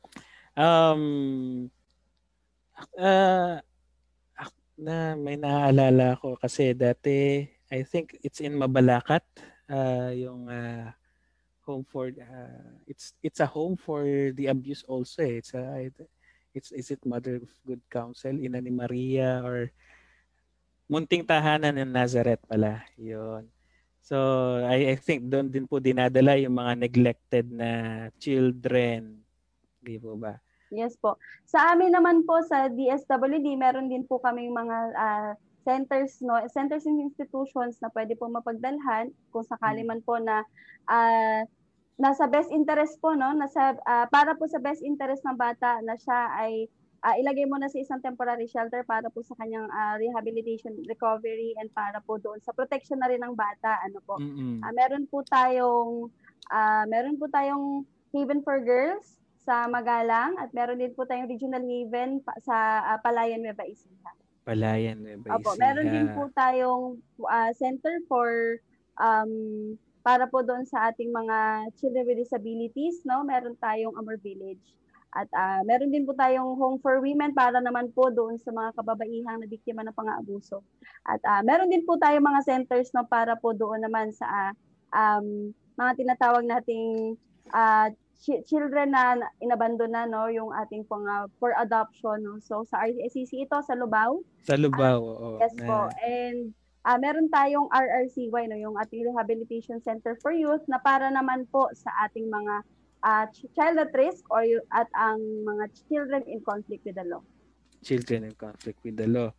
[0.58, 1.70] Um
[2.98, 3.62] uh,
[4.78, 9.26] na may naaalala ko kasi dati I think it's in Mabalacat,
[9.68, 10.88] uh, yung uh,
[11.68, 15.20] home for uh, it's it's a home for the abuse also.
[15.20, 15.44] Eh.
[15.44, 15.92] It's a
[16.56, 19.68] it's is it Mother of Good Counsel ina ni Maria or
[20.88, 22.82] Munting Tahanan ng Nazareth pala.
[22.96, 23.44] Yun.
[24.00, 24.16] So
[24.64, 27.70] I, I think doon din po dinadala yung mga neglected na
[28.16, 29.20] children.
[29.84, 30.40] Di po ba?
[30.72, 31.20] Yes po.
[31.44, 35.32] Sa amin naman po sa DSWD, meron din po kaming mga uh,
[35.68, 39.88] centers no centers and institutions na pwede po mapagdalhan kung sakali mm.
[39.92, 40.40] man po na
[40.88, 41.44] uh,
[42.00, 46.00] nasa best interest po no nasa uh, para po sa best interest ng bata na
[46.00, 46.72] siya ay
[47.04, 51.54] uh, ilagay mo na sa isang temporary shelter para po sa kanyang uh, rehabilitation recovery
[51.58, 54.62] and para po doon sa protection na rin ng bata ano po mm-hmm.
[54.62, 56.10] uh, meron po tayong
[56.50, 57.84] uh, meron po tayong
[58.14, 63.40] Haven for Girls sa Magalang at meron din po tayong Regional Haven sa uh, Palayan
[63.40, 64.12] Nueva Ecija.
[64.44, 68.60] Palayan, Nueva Opo, meron din po tayong uh, center for
[69.00, 69.72] um,
[70.04, 73.20] para po doon sa ating mga children with disabilities, no?
[73.24, 74.60] Meron tayong Amor Village.
[75.16, 78.76] At uh, meron din po tayong home for women para naman po doon sa mga
[78.76, 80.60] kababaihang na biktima ng pang-aabuso.
[81.08, 84.52] At uh, meron din po tayong mga centers no para po doon naman sa uh,
[84.92, 87.16] um, mga tinatawag nating
[87.56, 87.88] uh,
[88.44, 92.36] children na inabandon na no yung ating pong uh, for adoption no.
[92.42, 95.88] So sa RCC ito sa Lubao sa Lubao uh, oo yes po.
[96.02, 96.52] and
[96.84, 101.70] uh, meron tayong RRCY no yung ating rehabilitation center for youth na para naman po
[101.72, 102.66] sa ating mga
[103.02, 107.22] uh, child at risk or at ang mga children in conflict with the law.
[107.84, 109.30] Children in conflict with the law.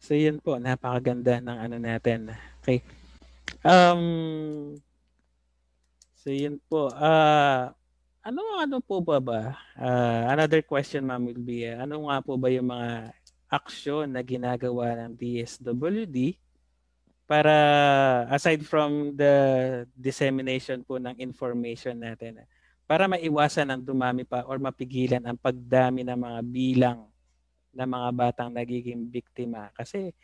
[0.00, 2.34] So yun po napakaganda ng ano natin.
[2.62, 2.82] Okay.
[3.62, 4.74] Um
[6.18, 6.90] so yun po.
[6.92, 7.70] Uh,
[8.26, 9.54] ano ano po ba ba?
[9.78, 13.14] Uh, another question ma'am will be, uh, ano nga po ba yung mga
[13.46, 16.34] aksyon na ginagawa ng DSWD
[17.26, 17.54] para
[18.30, 19.34] aside from the
[19.94, 22.42] dissemination po ng information natin
[22.86, 26.98] para maiwasan ang dumami pa or mapigilan ang pagdami ng mga bilang
[27.76, 30.14] ng mga batang nagiging biktima kasi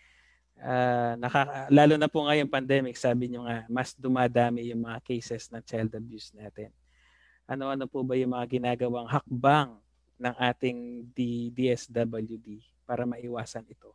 [0.63, 5.51] uh, nakaka, lalo na po ngayon pandemic sabi niyo nga mas dumadami yung mga cases
[5.51, 6.71] ng child abuse natin
[7.51, 9.77] ano-ano po ba yung mga ginagawang hakbang
[10.23, 13.93] ng ating DSWD para maiwasan ito?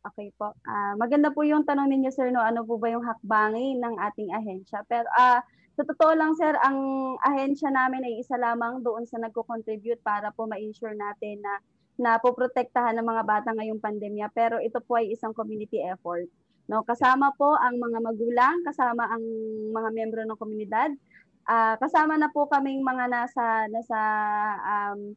[0.00, 0.56] Okay po.
[0.64, 4.32] Uh, maganda po yung tanong ninyo sir no ano po ba yung hakbangin ng ating
[4.32, 4.80] ahensya.
[4.88, 5.44] Pero uh,
[5.78, 6.78] sa totoo lang sir, ang
[7.22, 11.54] ahensya namin ay isa lamang doon sa nagko-contribute para po ma-ensure natin na
[12.00, 14.32] na poprotektahan ng mga bata ngayong pandemya.
[14.32, 16.24] Pero ito po ay isang community effort.
[16.64, 19.20] No, kasama po ang mga magulang, kasama ang
[19.74, 20.88] mga miyembro ng komunidad,
[21.44, 23.98] uh, kasama na po kaming mga nasa nasa
[24.64, 25.12] um,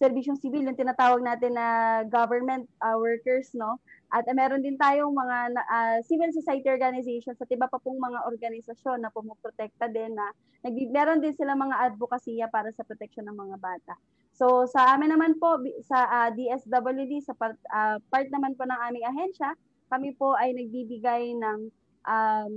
[0.00, 3.76] serbisyong sibil, yung tinatawag natin na government uh, workers, no?
[4.08, 8.24] At uh, meron din tayong mga uh, civil society organizations at iba pa pong mga
[8.24, 10.32] organisasyon na pumuprotekta din na
[10.64, 13.94] nag- meron din sila mga advokasya para sa proteksyon ng mga bata.
[14.32, 18.80] So sa amin naman po sa uh, DSWD sa part, uh, part naman po ng
[18.88, 19.52] aming ahensya,
[19.92, 21.68] kami po ay nagbibigay ng
[22.08, 22.52] um,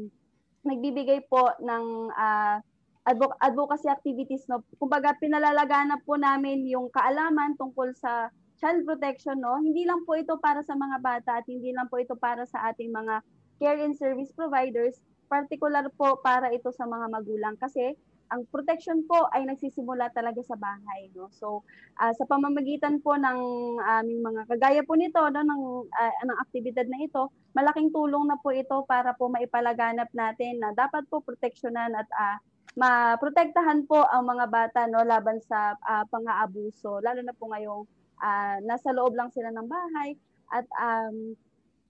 [0.64, 2.64] nagbibigay po ng uh,
[3.06, 4.64] advocacy activities no.
[4.80, 9.60] Kumbaga pinalalagana po namin yung kaalaman tungkol sa child protection no.
[9.60, 12.72] Hindi lang po ito para sa mga bata at hindi lang po ito para sa
[12.72, 13.20] ating mga
[13.60, 17.96] care and service providers, particular po para ito sa mga magulang kasi
[18.32, 21.62] ang protection po ay nagsisimula talaga sa bahay no so
[22.02, 23.40] uh, sa pamamagitan po ng
[24.02, 28.42] aming mga kagaya po nito no ng uh, ng aktibidad na ito malaking tulong na
[28.42, 32.38] po ito para po maipalaganap natin na dapat po proteksyonan at uh,
[32.74, 37.86] maprotektahan po ang mga bata no laban sa uh, pang-aabuso lalo na po ngayong
[38.18, 40.18] uh, nasa loob lang sila ng bahay
[40.50, 41.38] at um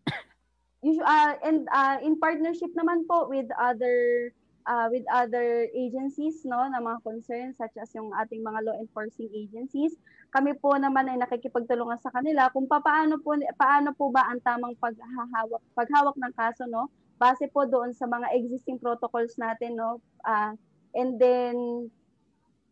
[1.07, 4.31] uh, and uh, in partnership naman po with other
[4.67, 9.31] uh, with other agencies no na mga concerns such as yung ating mga law enforcing
[9.31, 9.95] agencies.
[10.33, 14.75] Kami po naman ay nakikipagtulungan sa kanila kung paano po paano po ba ang tamang
[14.81, 16.89] paghahawak paghawak ng kaso no
[17.21, 20.51] base po doon sa mga existing protocols natin no uh,
[20.93, 21.89] And then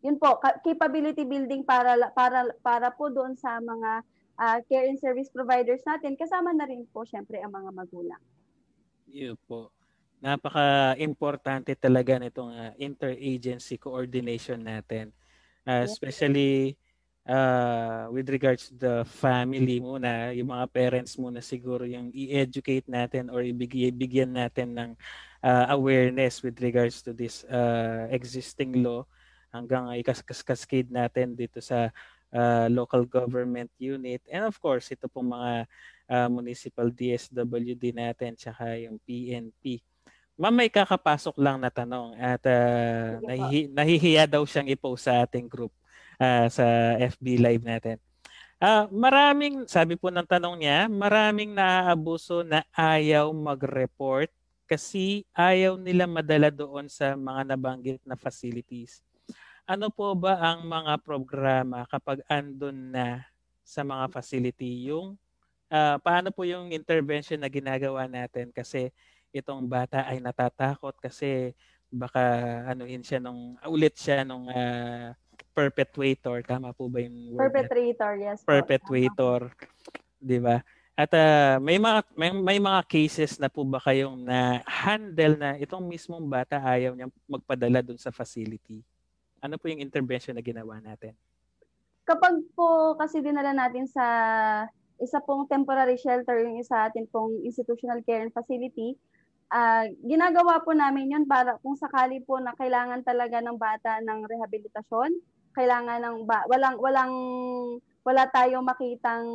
[0.02, 4.02] yun po, capability building para para para po doon sa mga
[4.38, 8.22] uh, care and service providers natin, kasama na rin po syempre ang mga magulang.
[9.06, 9.70] Yun po.
[10.22, 15.10] Napaka-importante talaga nitong uh, interagency coordination natin.
[15.62, 16.74] Uh, especially
[17.26, 23.30] uh, with regards to the family muna, yung mga parents muna siguro yung i-educate natin
[23.30, 24.90] or ibigay bigyan natin ng
[25.42, 29.06] uh, awareness with regards to this uh, existing law
[29.52, 31.92] hanggang ikas-cascade natin dito sa
[32.32, 34.24] uh, local government unit.
[34.32, 35.52] And of course ito pong mga
[36.08, 39.84] uh, municipal DSWD natin tsaka yung PNP.
[40.40, 45.44] Ma'am, may kakapasok lang na tanong at uh, nahihi- nahihiya daw siyang i-post sa ating
[45.44, 45.70] group
[46.22, 46.66] uh, sa
[47.02, 47.98] FB Live natin.
[48.62, 54.30] Uh, maraming, sabi po ng tanong niya, maraming naaabuso na ayaw mag-report
[54.70, 59.02] kasi ayaw nila madala doon sa mga nabanggit na facilities.
[59.66, 63.26] Ano po ba ang mga programa kapag andun na
[63.66, 65.18] sa mga facility yung
[65.70, 68.94] uh, paano po yung intervention na ginagawa natin kasi
[69.34, 71.56] itong bata ay natatakot kasi
[71.92, 72.20] baka
[72.68, 75.16] anuhin siya nung ulit siya nung uh,
[75.52, 78.22] perpetuator tama po ba yung word perpetrator na?
[78.32, 79.52] yes perpetuator
[80.18, 84.60] di ba at uh, may mga may, may mga cases na po ba kayong na
[84.68, 88.84] handle na itong mismong bata ayaw niyang magpadala doon sa facility.
[89.40, 91.16] Ano po yung intervention na ginawa natin?
[92.04, 94.04] Kapag po kasi dinala natin sa
[95.00, 98.92] isa pong temporary shelter, yung isa atin pong institutional care and facility,
[99.48, 104.28] uh, ginagawa po namin yun para kung sakali po na kailangan talaga ng bata ng
[104.28, 105.10] rehabilitasyon,
[105.52, 107.14] kailangan ng ba- walang walang
[108.02, 109.26] wala tayong makitang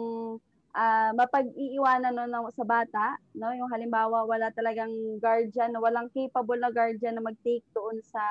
[0.77, 3.55] uh, mapag-iiwanan no, no, sa bata, no?
[3.55, 8.21] Yung halimbawa wala talagang guardian, walang capable na guardian na mag-take doon sa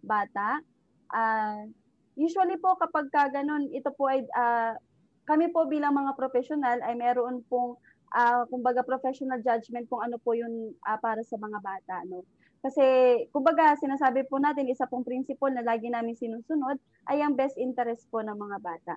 [0.00, 0.64] bata.
[1.10, 1.68] Uh,
[2.14, 4.72] usually po kapag ka ganun, ito po ay uh,
[5.28, 7.76] kami po bilang mga professional ay meron pong
[8.16, 12.24] uh, kumbaga professional judgment kung ano po yung uh, para sa mga bata, no?
[12.60, 12.84] Kasi,
[13.32, 16.76] kumbaga, sinasabi po natin, isa pong principle na lagi namin sinusunod
[17.08, 18.94] ay ang best interest po ng mga bata.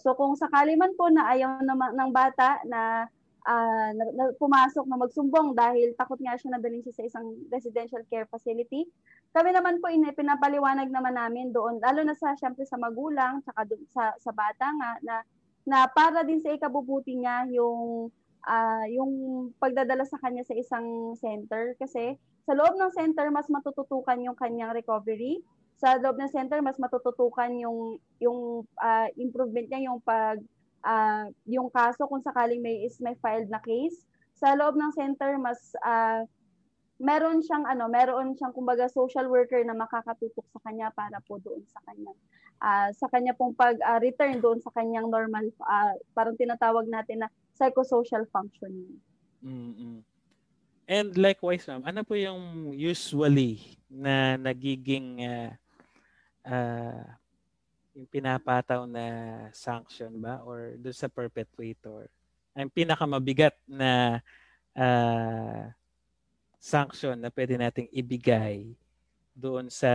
[0.00, 3.04] So kung sakali man po na ayaw ng, ng bata na,
[3.44, 7.26] uh, na, na pumasok na magsumbong dahil takot nga siya na dalhin siya sa isang
[7.52, 8.88] residential care facility,
[9.36, 13.68] kami naman po in, pinapaliwanag naman namin doon, lalo na sa syempre sa magulang, saka
[13.68, 15.16] doon, sa, sa bata nga, na,
[15.68, 18.08] na para din sa ikabubuti niya yung
[18.46, 19.10] uh, yung
[19.62, 24.74] pagdadala sa kanya sa isang center kasi sa loob ng center mas matututukan yung kanyang
[24.74, 25.42] recovery
[25.78, 30.38] sa loob ng center mas matututukan yung yung uh, improvement niya yung pag
[30.82, 35.38] uh, yung kaso kung sakaling may is may filed na case sa loob ng center
[35.38, 36.26] mas uh,
[37.02, 41.62] meron siyang ano, meron siyang kumbaga social worker na makakatutok sa kanya para po doon
[41.66, 42.14] sa kanya
[42.62, 47.28] uh, sa kanya pong pag-return uh, doon sa kanyang normal uh, parang tinatawag natin na
[47.58, 49.02] psychosocial functioning.
[49.42, 50.06] Mm-hmm.
[50.86, 55.52] And likewise, ma'am, ano po yung usually na nagiging uh,
[56.42, 57.06] uh,
[57.94, 59.04] yung pinapataw na
[59.54, 62.10] sanction ba or doon sa perpetrator?
[62.52, 64.20] Ang pinakamabigat na
[64.74, 65.70] uh,
[66.58, 68.74] sanction na pwede nating ibigay
[69.32, 69.88] doon sa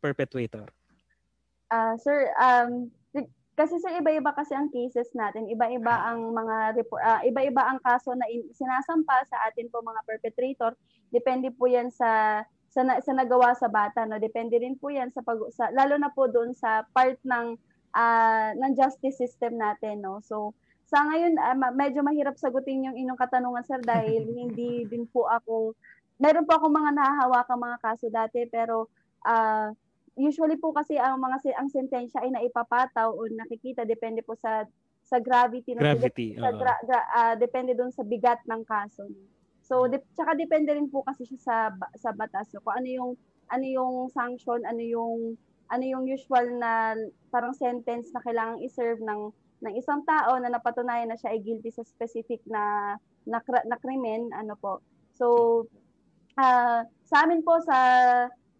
[0.00, 0.68] perpetrator?
[1.66, 2.86] Uh, sir, um,
[3.56, 5.48] kasi sir, iba-iba kasi ang cases natin.
[5.48, 6.12] Iba-iba ah.
[6.12, 10.76] ang mga uh, iba-iba ang kaso na in, sinasampa sa atin po mga perpetrator.
[11.08, 14.20] Depende po 'yan sa sa, sa nagawa sa bata, no.
[14.20, 17.56] Depende rin po 'yan sa pag sa, lalo na po doon sa part ng
[17.96, 20.20] uh, ng justice system natin, no.
[20.20, 20.52] So,
[20.84, 25.72] sa ngayon, uh, medyo mahirap sagutin yung inyong katanungan, sir, dahil hindi din po ako,
[26.20, 28.92] meron po ako mga nahahawakang mga kaso dati, pero
[29.24, 29.72] uh,
[30.16, 34.64] usually po kasi ang mga ang sentensya ay naipapataw o nakikita depende po sa
[35.06, 39.06] sa gravity ng gravity, sa, gra, gra, uh, depende doon sa bigat ng kaso.
[39.62, 41.56] So, de, tsaka depende rin po kasi siya sa
[41.94, 43.12] sa batas so, kung ano yung
[43.54, 45.38] ano yung sanction, ano yung
[45.70, 46.98] ano yung usual na
[47.30, 49.30] parang sentence na kailangang i-serve ng
[49.62, 52.94] ng isang tao na napatunayan na siya ay guilty sa specific na
[53.26, 54.82] na, na krimen, ano po.
[55.14, 55.26] So,
[56.38, 57.78] uh, sa amin po sa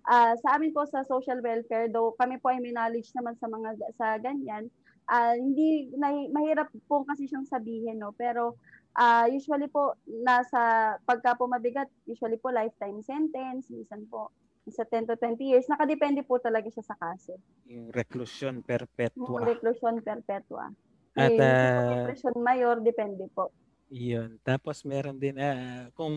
[0.07, 3.51] uh, sa amin po sa social welfare, though kami po ay may knowledge naman sa
[3.51, 4.71] mga sa ganyan,
[5.11, 8.15] uh, hindi na, mahirap po kasi siyang sabihin, no.
[8.15, 8.59] Pero
[8.99, 14.31] uh, usually po nasa pagka po mabigat, usually po lifetime sentence, minsan po
[14.67, 17.39] sa 10 to 20 years, nakadepende po talaga siya sa kaso.
[17.71, 19.23] Yung reclusion perpetua.
[19.23, 20.75] Yung reclusion perpetua.
[21.15, 23.55] At uh, depression mayor, depende po.
[23.95, 24.43] Yun.
[24.43, 26.15] Tapos meron din, uh, kung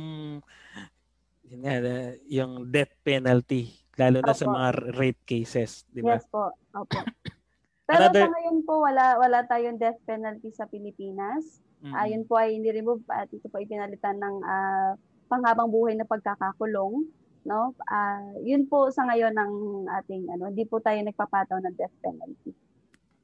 [1.50, 1.76] yun nga,
[2.30, 4.40] yung death penalty, lalo na Opo.
[4.40, 6.16] sa mga rape cases, di ba?
[6.16, 6.54] Yes po.
[6.78, 7.00] Opo.
[7.90, 8.30] Pero Another...
[8.30, 11.66] sa ngayon po, wala, wala tayong death penalty sa Pilipinas.
[11.82, 11.96] Mm-hmm.
[11.98, 14.94] Uh, yun po ay ni-remove at ito po ay pinalitan ng uh,
[15.30, 17.06] panghabang buhay na pagkakakulong
[17.48, 19.54] no uh, yun po sa ngayon ng
[20.04, 22.52] ating ano hindi po tayo nagpapataw ng death penalty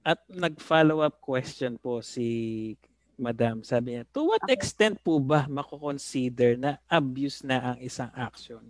[0.05, 2.77] at nag-follow up question po si
[3.15, 3.63] Madam.
[3.63, 8.62] Sabi niya, to what extent po ba mako-consider na abuse na ang isang action?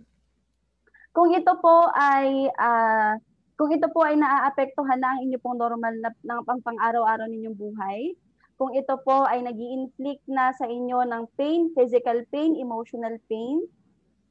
[1.10, 3.16] Kung ito po ay uh,
[3.56, 7.56] kung ito po ay naaapektuhan na ang inyo pong normal na ng pang pang-araw-araw ninyong
[7.56, 8.12] buhay,
[8.60, 13.64] kung ito po ay nag inflict na sa inyo ng pain, physical pain, emotional pain,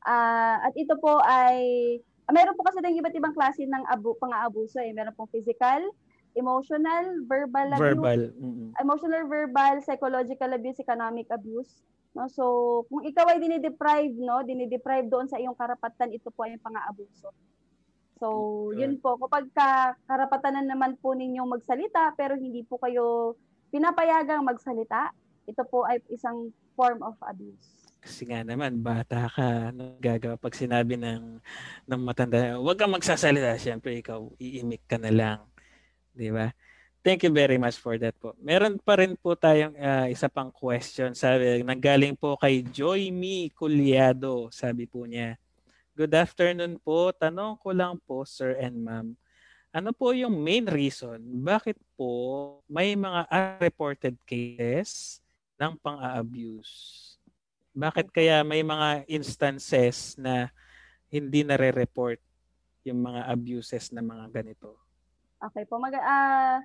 [0.06, 1.58] uh, at ito po ay,
[2.30, 4.94] meron po kasi ng iba't ibang klase ng abu, pang-aabuso eh.
[4.94, 5.82] Meron pong physical,
[6.36, 8.22] emotional, verbal abuse, verbal.
[8.36, 8.70] Mm-hmm.
[8.84, 11.82] emotional, verbal, psychological abuse, economic abuse.
[12.16, 12.28] No?
[12.32, 12.44] So,
[12.88, 17.32] kung ikaw ay dinideprive, no, dinideprive doon sa iyong karapatan, ito po ay pang-aabuso.
[18.16, 18.28] So,
[18.72, 19.20] yun po.
[19.20, 23.36] Kapag ka, karapatan na naman po ninyong magsalita, pero hindi po kayo
[23.76, 25.12] pinapayagang magsalita,
[25.44, 27.92] ito po ay isang form of abuse.
[28.00, 31.42] Kasi nga naman, bata ka, ano gagawa pag sinabi ng,
[31.90, 35.40] ng matanda, huwag kang magsasalita, syempre ikaw, iimik ka na lang.
[36.16, 36.48] Di ba?
[37.06, 38.34] Thank you very much for that po.
[38.42, 41.14] Meron pa rin po tayong uh, isa pang question.
[41.14, 44.50] Sabi, nanggaling po kay Joy Me Culiado.
[44.50, 45.38] Sabi po niya,
[45.96, 47.16] Good afternoon po.
[47.16, 49.16] Tanong ko lang po, sir and ma'am.
[49.72, 55.24] Ano po yung main reason bakit po may mga unreported cases
[55.56, 57.16] ng pang-abuse?
[57.72, 60.52] Bakit kaya may mga instances na
[61.08, 62.20] hindi nare-report
[62.84, 64.85] yung mga abuses na mga ganito?
[65.44, 65.82] Okay po.
[65.82, 66.58] Mag, uh,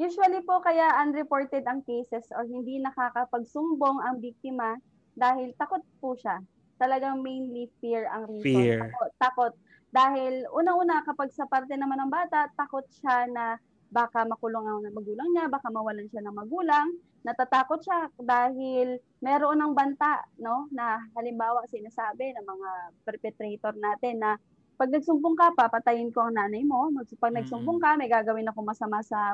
[0.00, 4.76] usually po kaya unreported ang cases or hindi nakakapagsumbong ang biktima
[5.16, 6.40] dahil takot po siya.
[6.76, 8.44] Talagang mainly fear ang reason.
[8.44, 8.80] Fear.
[8.84, 9.52] Takot, takot.
[9.88, 13.56] Dahil una-una kapag sa parte naman ng bata, takot siya na
[13.88, 16.92] baka makulong ang magulang niya, baka mawalan siya ng magulang.
[17.24, 20.68] Natatakot siya dahil meron ng banta, no?
[20.70, 22.70] Na halimbawa sinasabi ng mga
[23.08, 24.36] perpetrator natin na
[24.76, 26.92] pag nagsumbong ka, papatayin ko ang nanay mo.
[27.18, 29.32] Pag nagsumbong ka, may gagawin ako masama sa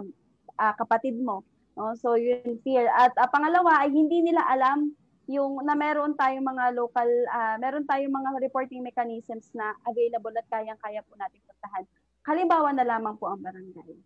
[0.58, 1.42] uh, kapatid mo.
[1.74, 1.92] No?
[1.98, 2.86] So, yun fear.
[2.94, 4.94] At uh, pangalawa ay hindi nila alam
[5.30, 10.46] yung na meron tayong mga local, uh, meron tayong mga reporting mechanisms na available at
[10.50, 11.84] kayang-kaya po natin puntahan.
[12.22, 13.98] Halimbawa na lamang po ang barangay.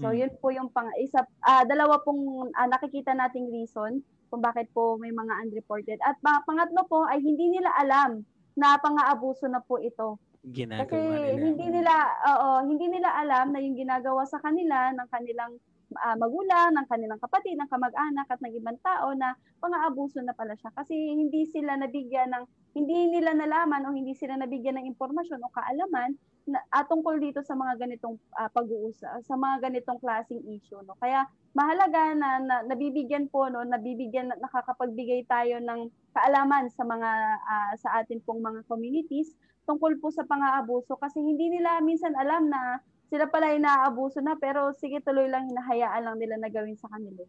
[0.00, 0.16] So, mm.
[0.16, 4.00] yun po yung pang isa uh, dalawa pong uh, nakikita nating reason
[4.32, 6.00] kung bakit po may mga unreported.
[6.00, 8.24] At uh, pangatlo po ay hindi nila alam
[8.56, 11.44] na pang-aabuso na po ito ginagawa Kasi nila.
[11.48, 11.94] hindi nila
[12.28, 15.56] oo, hindi nila alam na yung ginagawa sa kanila ng kanilang
[15.96, 19.32] uh, magulang, ng kanilang kapatid, ng kamag-anak at ng ibang tao na
[19.62, 24.36] pang-aabuso na pala siya kasi hindi sila nabigyan ng hindi nila nalaman o hindi sila
[24.36, 29.34] nabigyan ng impormasyon o kaalaman na, uh, tungkol dito sa mga ganitong uh, pag-uusap, sa
[29.38, 30.92] mga ganitong klasing issue no.
[31.00, 31.24] Kaya
[31.56, 38.04] mahalaga na, na nabibigyan po no, nabibigyan nakakapagbigay tayo ng kaalaman sa mga uh, sa
[38.04, 39.32] atin pong mga communities
[39.64, 44.72] tungkol po sa pang-aabuso kasi hindi nila minsan alam na sila pala inaabuso na pero
[44.76, 47.20] sige tuloy lang hinahayaan lang nila na gawin sa kanila.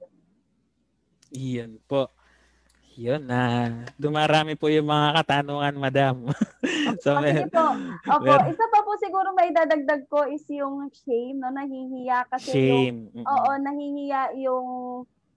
[1.35, 2.11] Iyan po.
[2.95, 3.67] Yun na.
[3.99, 6.15] dumarami po yung mga katanungan, madam.
[7.03, 7.75] so, may, po.
[8.07, 11.51] Opo, mer- isa pa po siguro may dadagdag ko is yung shame, no?
[11.51, 13.11] Nahihiya kasi shame.
[13.11, 14.67] yung, oo, nahihiya yung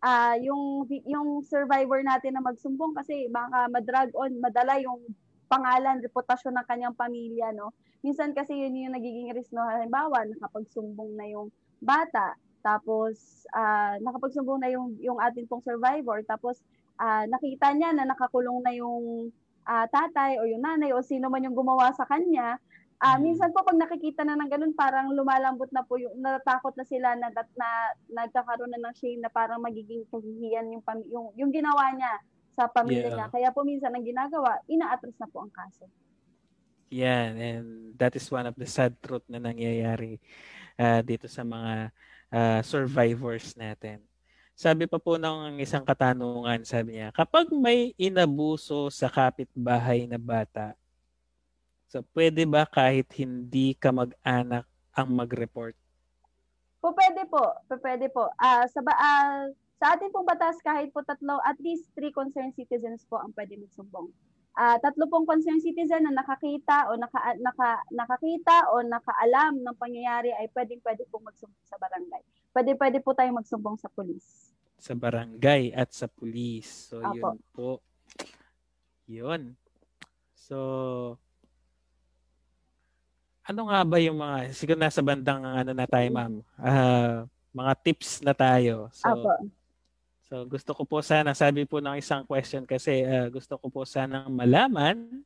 [0.02, 5.02] uh, yung yung survivor natin na magsumbong kasi baka madrag on, madala yung
[5.48, 7.72] pangalan, reputasyon ng kanyang pamilya, no?
[8.04, 9.64] Minsan kasi yun yung nagiging risk, no?
[9.64, 11.48] Halimbawa, nakapagsumbong na yung
[11.80, 16.60] bata, tapos uh, nakapagsumbong na yung, yung atin pong survivor, tapos
[17.00, 19.32] uh, nakita niya na nakakulong na yung
[19.64, 22.60] uh, tatay o yung nanay o sino man yung gumawa sa kanya,
[23.02, 26.86] uh, minsan po pag nakikita na ng ganun, parang lumalambot na po yung, natatakot na
[26.86, 27.68] sila na, na, na
[28.26, 32.14] nagkakaroon na ng shame na parang magiging kahihiyan yung, yung, yung ginawa niya
[32.58, 33.14] sa pamilya yeah.
[33.14, 33.26] niya.
[33.30, 35.86] Kaya po minsan ang ginagawa, inaatras na po ang kaso.
[36.90, 40.18] Yan, and that is one of the sad truth na nangyayari
[40.74, 41.94] uh, dito sa mga
[42.34, 44.02] uh, survivors natin.
[44.58, 50.74] Sabi pa po ng isang katanungan, sabi niya, kapag may inabuso sa kapitbahay na bata,
[51.86, 55.78] so pwede ba kahit hindi ka mag-anak ang mag-report?
[56.82, 58.26] Po pwede po, po pwede po.
[58.34, 59.46] Uh, sa ba, uh,
[59.78, 63.54] sa ating pong batas, kahit po tatlo, at least three concerned citizens po ang pwede
[63.62, 64.10] magsumbong.
[64.58, 70.34] Uh, tatlo pong concerned citizen na nakakita o naka, naka, nakakita o nakaalam ng pangyayari
[70.34, 72.22] ay pwedeng pwede po magsumbong sa barangay.
[72.50, 74.50] Pwede pwede po tayong magsumbong sa pulis.
[74.82, 76.90] Sa barangay at sa pulis.
[76.90, 77.14] So Apo.
[77.14, 77.70] yun po.
[79.06, 79.54] Yun.
[80.34, 80.58] So
[83.46, 86.34] ano nga ba yung mga siguro nasa bandang ano na tayo ma'am.
[86.58, 88.90] Uh, mga tips na tayo.
[88.90, 89.54] So Apo
[90.28, 93.88] So gusto ko po sana, sabi po ng isang question kasi uh, gusto ko po
[93.88, 95.24] sana malaman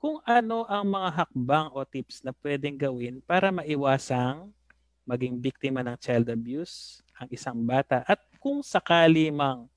[0.00, 4.48] kung ano ang mga hakbang o tips na pwedeng gawin para maiwasang
[5.04, 9.68] maging biktima ng child abuse ang isang bata at kung sakali mang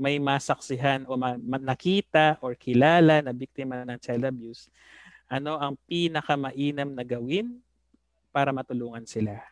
[0.00, 4.72] may masaksihan o ma- nakita or kilala na biktima ng child abuse,
[5.28, 7.60] ano ang pinakamainam na gawin
[8.32, 9.44] para matulungan sila?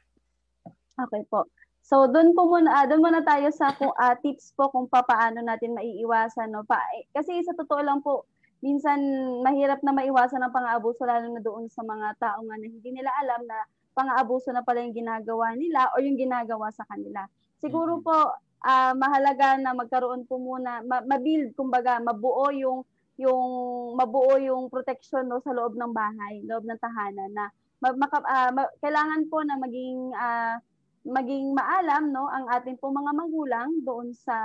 [0.96, 1.44] Okay po.
[1.89, 5.41] So doon po muna uh, doon muna tayo sa kung uh, tips po kung paano
[5.41, 6.61] natin maiiwasan no.
[6.68, 8.28] Pa, eh, kasi sa totoo lang po
[8.61, 9.01] minsan
[9.41, 13.09] mahirap na maiwasan ang pang-aabuso lalo na doon sa mga tao nga na hindi nila
[13.24, 13.64] alam na
[13.97, 17.24] pang-aabuso na pala yung ginagawa nila o yung ginagawa sa kanila.
[17.57, 18.36] Siguro po
[18.68, 22.84] uh, mahalaga na magkaroon po muna ma- ma-build kumbaga mabuo yung
[23.16, 23.49] yung
[23.97, 27.49] mabuo yung protection no sa loob ng bahay, loob ng tahanan na
[27.80, 30.61] ma- maka, uh, ma- kailangan po na maging uh,
[31.07, 34.36] maging maalam no ang ating po mga magulang doon sa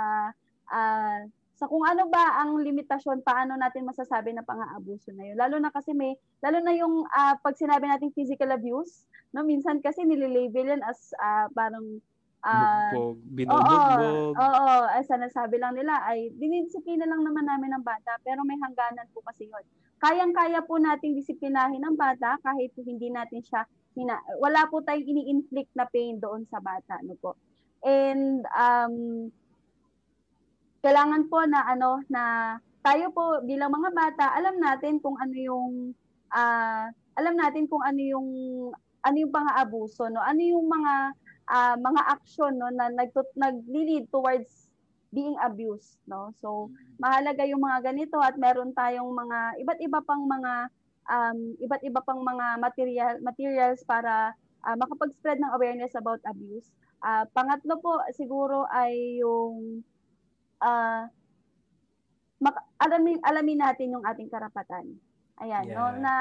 [0.70, 1.20] uh,
[1.54, 5.70] sa kung ano ba ang limitasyon paano natin masasabi na pang-aabuso na yun lalo na
[5.70, 10.74] kasi may lalo na yung uh, pag sinabi nating physical abuse no minsan kasi nililabel
[10.74, 12.02] yan as uh, parang
[12.44, 14.34] uh, Bugbog, binubugbog.
[14.36, 18.60] Oo, oo, oo, nasabi lang nila ay dinidisiplina lang naman namin ng bata pero may
[18.60, 19.64] hangganan po kasi yun.
[19.98, 23.64] Kayang-kaya po nating disiplinahin ng bata kahit hindi natin siya
[23.94, 27.38] hina, wala po tayong ini-inflict na pain doon sa bata, no po.
[27.84, 28.94] And um,
[30.84, 32.22] kailangan po na ano na
[32.84, 35.72] tayo po bilang mga bata, alam natin kung ano yung
[36.28, 38.28] uh, alam natin kung ano yung
[39.04, 40.20] ano yung pang-aabuso, no?
[40.20, 40.94] Ano yung mga
[41.48, 44.68] uh, mga action no na nag nagli-lead towards
[45.14, 46.34] being abused, no?
[46.42, 50.68] So, mahalaga yung mga ganito at meron tayong mga iba't iba pang mga
[51.08, 54.32] um, iba't iba pang mga material materials para
[54.64, 56.72] uh, makapag-spread ng awareness about abuse.
[57.04, 59.84] Uh, pangatlo po siguro ay yung
[60.64, 61.04] uh,
[62.40, 64.96] mak- alamin alamin natin yung ating karapatan.
[65.42, 65.76] Ayan, yeah.
[65.76, 66.14] no na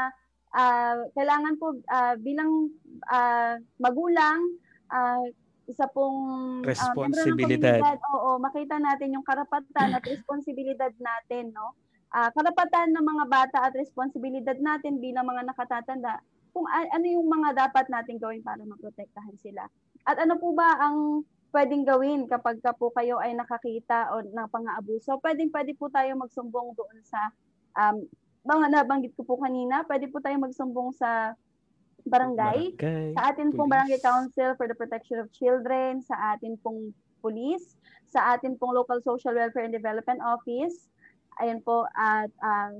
[0.51, 2.71] uh, kailangan po uh, bilang
[3.07, 4.39] uh, magulang
[4.91, 5.23] uh,
[5.63, 7.79] isa pong responsibilidad.
[7.79, 11.71] Uh, oo, makita natin yung karapatan at responsibilidad natin, no?
[12.13, 16.21] Uh, karapatan ng mga bata at responsibilidad natin bilang mga nakatatanda
[16.53, 19.65] kung ano yung mga dapat natin gawin para maprotektahan sila.
[20.05, 24.49] At ano po ba ang pwedeng gawin kapag ka po kayo ay nakakita o ng
[24.53, 25.17] pang-aabuso?
[25.17, 27.33] Pwedeng pwede po tayo magsumbong doon sa
[27.73, 28.05] um,
[28.45, 31.33] mga nabanggit ko po kanina, pwede po tayo magsumbong sa
[32.03, 33.15] barangay, Barangay.
[33.15, 33.73] sa atin pong police.
[33.73, 36.91] Barangay Council for the Protection of Children, sa atin pong
[37.23, 37.79] police,
[38.11, 40.91] sa atin pong Local Social Welfare and Development Office.
[41.41, 42.73] Ayan po at ah,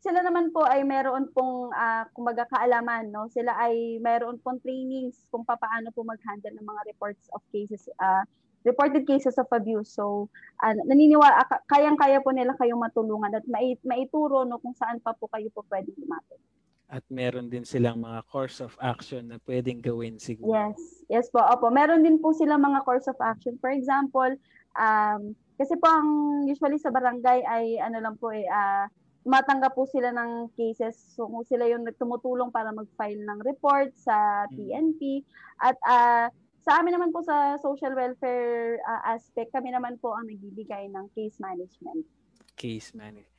[0.00, 3.26] sila naman po ay meron pong ah, kumbaga kaalaman, no?
[3.26, 8.22] Sila ay meron pong trainings kung paano po mag-handle ng mga reports of cases ah,
[8.66, 9.94] reported cases of abuse.
[9.94, 10.30] So,
[10.62, 15.14] ah, naniniwala ka- kayang-kaya po nila kayong matulungan at mai- maituro no kung saan pa
[15.14, 16.38] po kayo po pwedeng lumapit.
[16.86, 20.54] At meron din silang mga course of action na pwedeng gawin siguro.
[20.54, 20.78] Yes.
[21.10, 21.42] Yes po.
[21.42, 21.66] Opo.
[21.66, 23.58] Meron din po sila mga course of action.
[23.58, 24.38] For example,
[24.78, 26.08] um, kasi po ang
[26.44, 28.86] usually sa barangay ay ano lang po eh, ah,
[29.26, 30.94] tumatanggap po sila ng cases.
[31.18, 34.46] So kung sila yung nagtumutulong para mag-file ng report sa.
[34.54, 35.26] PNP.
[35.58, 36.30] At ah,
[36.62, 41.10] sa amin naman po sa social welfare ah, aspect, kami naman po ang nagbibigay ng
[41.14, 42.06] case management.
[42.54, 43.34] case management.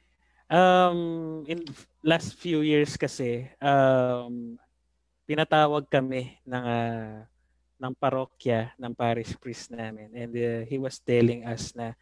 [0.47, 1.67] Um, in
[2.07, 4.55] last few years kasi, um,
[5.27, 7.27] pinatawag kami ng ah,
[7.77, 11.93] ng parokya ng parish priest namin and uh, he was telling us na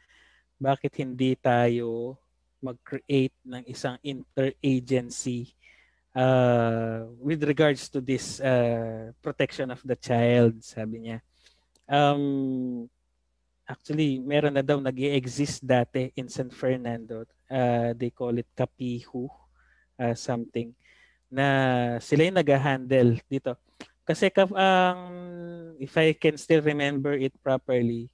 [0.55, 2.15] bakit hindi tayo
[2.63, 5.53] mag-create ng isang interagency
[6.15, 11.17] uh, with regards to this uh, protection of the child, sabi niya.
[11.85, 12.87] Um,
[13.67, 17.27] actually, meron na daw nag exist dati in San Fernando.
[17.45, 19.29] Uh, they call it Kapihu,
[19.99, 20.73] uh, something,
[21.29, 21.45] na
[22.01, 23.53] sila yung nag-handle dito.
[24.05, 24.99] Kasi kap, ang
[25.81, 28.07] if I can still remember it properly,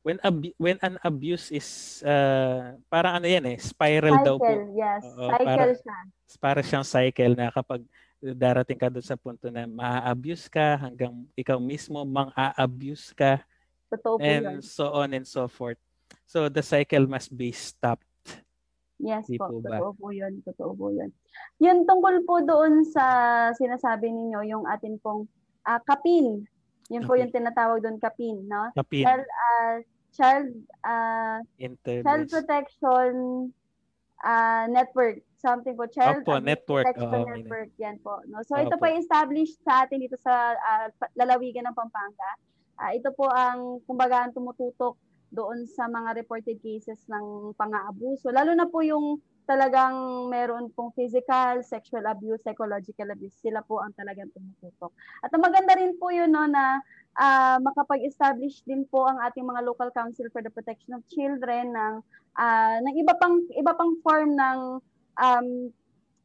[0.00, 4.46] when ab- when an abuse is uh, parang ano yan eh, spiral daw po.
[4.46, 5.02] Cycle, yes.
[5.04, 5.98] Oo, cycle para- siya.
[6.38, 7.82] Para siyang cycle na kapag
[8.22, 13.42] darating ka doon sa punto na ma-abuse ka hanggang ikaw mismo mang-a-abuse ka
[13.90, 14.44] Totoo po yun.
[14.46, 15.80] and so on and so forth.
[16.22, 18.06] So the cycle must be stopped.
[19.00, 19.74] Yes Di po, po ba?
[19.74, 21.08] totoo po yun, totoo po yun.
[21.56, 23.04] Yun tungkol po doon sa
[23.52, 25.24] sinasabi ninyo, yung atin pong
[25.64, 26.44] ah, kapin.
[26.88, 27.24] Yun po Okay.
[27.24, 28.68] yung tinatawag doon kapin, no?
[28.74, 29.76] Kapin, Child, ah,
[30.10, 30.46] child,
[31.56, 32.02] interest.
[32.02, 33.10] child protection
[34.20, 35.24] ah, network.
[35.34, 36.84] Something po, child Opo, network.
[36.84, 37.70] protection may network.
[37.78, 38.20] Yan po.
[38.28, 38.44] No?
[38.44, 38.84] So ito Opo.
[38.84, 40.52] po ay established sa atin dito sa
[40.92, 42.30] pa- lalawigan ng Pampanga.
[42.76, 44.96] Ah, ito po ang kumbaga ang tumututok
[45.30, 48.34] doon sa mga reported cases ng pang-aabuso.
[48.34, 53.34] Lalo na po yung talagang meron pong physical, sexual abuse, psychological abuse.
[53.42, 54.94] Sila po ang talagang tumututok.
[55.26, 56.78] At maganda rin po yun no, na
[57.18, 61.94] ah, makapag-establish din po ang ating mga local council for the protection of children ng
[62.38, 64.58] ah, ng iba pang iba pang form ng
[65.18, 65.46] um,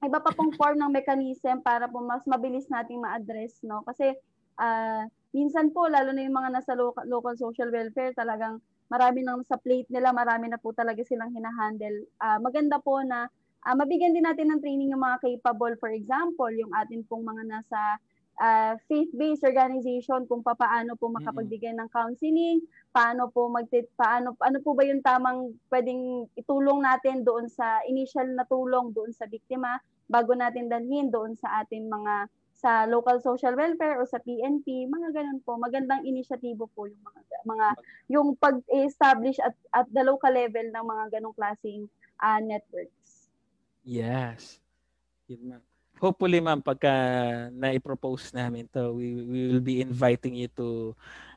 [0.06, 4.14] iba pa pong form ng mechanism para po mas mabilis nating ma-address no kasi
[4.62, 9.42] ah, minsan po lalo na yung mga nasa local, local social welfare talagang marami nang
[9.46, 12.06] sa plate nila marami na po talaga silang hinahandle.
[12.22, 13.30] Ah, maganda po na
[13.66, 15.74] ah, mabigyan din natin ng training yung mga capable.
[15.82, 17.80] For example yung atin pong mga nasa
[18.38, 22.62] ah, faith-based organization kung paano po makapagbigay ng counseling
[22.96, 23.68] paano po mag
[24.00, 29.12] paano ano po ba yung tamang pwedeng itulong natin doon sa initial na tulong doon
[29.12, 34.18] sa biktima bago natin dalhin doon sa ating mga sa local social welfare o sa
[34.24, 35.60] PNP, mga ganun po.
[35.60, 37.68] Magandang inisyatibo po yung mga mga
[38.10, 43.30] yung pag-establish at at the local level ng mga ganong klaseng ah, networks.
[43.84, 44.64] Yes.
[45.28, 45.64] Yun, ma'am.
[45.96, 46.92] Hopefully, ma'am, pagka
[47.56, 50.92] na-propose namin to, we, we will be inviting you to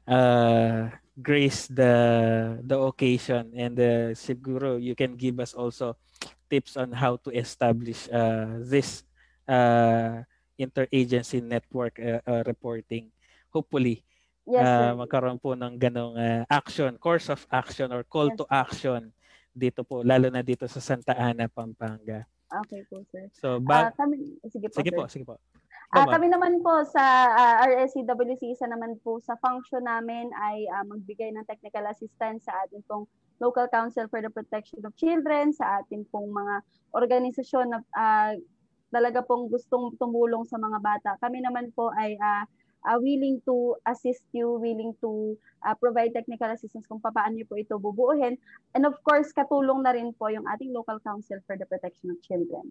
[0.08, 1.92] uh, grace the
[2.62, 5.98] the occasion and uh, siguro you can give us also
[6.46, 9.02] tips on how to establish uh, this
[9.50, 10.22] uh,
[10.58, 13.08] interagency network uh, uh, reporting.
[13.48, 14.02] Hopefully,
[14.48, 19.12] Yes, uh, magkaroon po ng ganong uh, action, course of action or call to action
[19.52, 22.24] dito po, lalo na dito sa Santa Ana, Pampanga.
[22.48, 23.28] Okay po, sir.
[23.36, 24.96] So, ba- Ah, kami, sige po, sige sir.
[24.96, 25.34] po, sige po.
[25.92, 26.16] Ah, ma'am.
[26.16, 31.28] kami naman po sa ah, RSCWC, isa naman po sa function namin ay ah, magbigay
[31.32, 33.04] ng technical assistance sa ating pong
[33.36, 36.64] Local Council for the Protection of Children, sa ating pong mga
[36.96, 38.32] organisasyon na ah,
[38.88, 41.10] talaga pong gustong tumulong sa mga bata.
[41.20, 42.44] Kami naman po ay ah,
[42.86, 47.58] ah, willing to assist you, willing to ah, provide technical assistance kung paano niyo po
[47.58, 48.38] ito bubuuhin.
[48.72, 52.18] And of course, katulong na rin po yung ating Local Council for the Protection of
[52.24, 52.70] Children.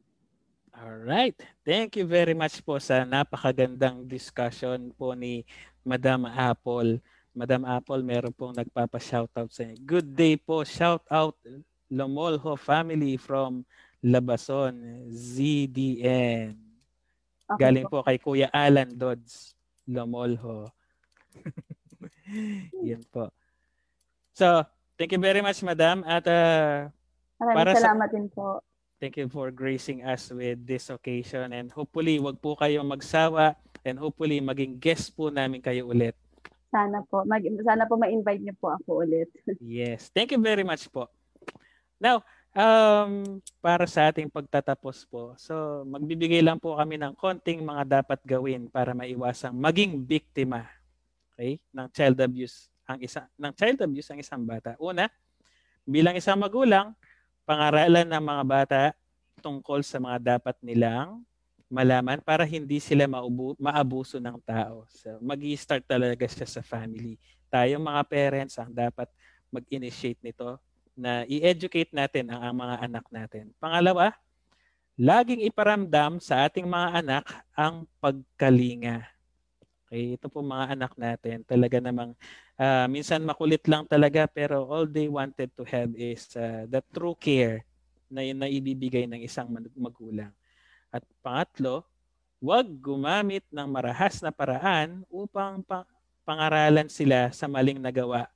[0.77, 1.33] All right.
[1.65, 5.41] Thank you very much po sa napakagandang discussion po ni
[5.81, 7.01] Madam Apple.
[7.33, 9.77] Madam Apple, meron pong nagpapa-shoutout sa inyo.
[9.81, 10.61] Good day po.
[10.61, 11.37] Shout out
[11.89, 13.65] Lomolho family from
[14.03, 14.73] Labason,
[15.09, 16.53] ZDN.
[17.47, 18.03] Okay Galing po.
[18.03, 19.55] po kay Kuya Alan Dodds
[19.87, 20.67] Lomolho.
[22.87, 23.31] Yan po.
[24.35, 24.67] So,
[24.99, 26.03] thank you very much, Madam.
[26.03, 26.91] At uh,
[27.39, 28.61] Maraming para sa- salamat din po.
[28.97, 33.53] Thank you for gracing us with this occasion and hopefully wag po kayong magsawa
[33.85, 36.17] and hopefully maging guest po namin kayo ulit.
[36.73, 37.21] Sana po.
[37.23, 39.29] Mag, sana po ma-invite niyo po ako ulit.
[39.61, 40.09] yes.
[40.11, 41.07] Thank you very much po.
[42.01, 42.25] Now,
[42.55, 48.19] um, para sa ating pagtatapos po, so magbibigay lang po kami ng konting mga dapat
[48.23, 50.67] gawin para maiwasang maging biktima
[51.33, 54.79] okay, ng child abuse ang isa ng child abuse ang isang bata.
[54.79, 55.11] Una,
[55.83, 56.95] bilang isang magulang,
[57.43, 58.81] pangaralan ng mga bata
[59.43, 61.21] tungkol sa mga dapat nilang
[61.67, 64.87] malaman para hindi sila maubu- maabuso ng tao.
[64.87, 67.19] So, mag start talaga siya sa family.
[67.51, 69.11] Tayong mga parents ang dapat
[69.51, 70.59] mag-initiate nito
[70.97, 73.53] na i-educate natin ang, ang mga anak natin.
[73.61, 74.17] Pangalawa,
[74.97, 79.05] laging iparamdam sa ating mga anak ang pagkalinga.
[79.87, 81.45] Okay, ito po mga anak natin.
[81.47, 82.11] Talaga namang
[82.59, 87.15] uh, minsan makulit lang talaga pero all they wanted to have is uh, the true
[87.15, 87.63] care
[88.11, 89.47] na, na ibibigay ng isang
[89.79, 90.33] magulang.
[90.91, 91.85] At pangatlo,
[92.43, 95.87] huwag gumamit ng marahas na paraan upang pa-
[96.27, 98.27] pangaralan sila sa maling nagawa.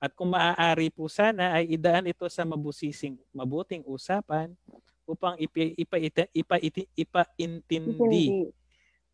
[0.00, 4.56] At kung maaari po sana ay idaan ito sa mabusising mabuting usapan
[5.04, 8.48] upang ipa, ipa, ipa, ipa, ipa, ipa intindi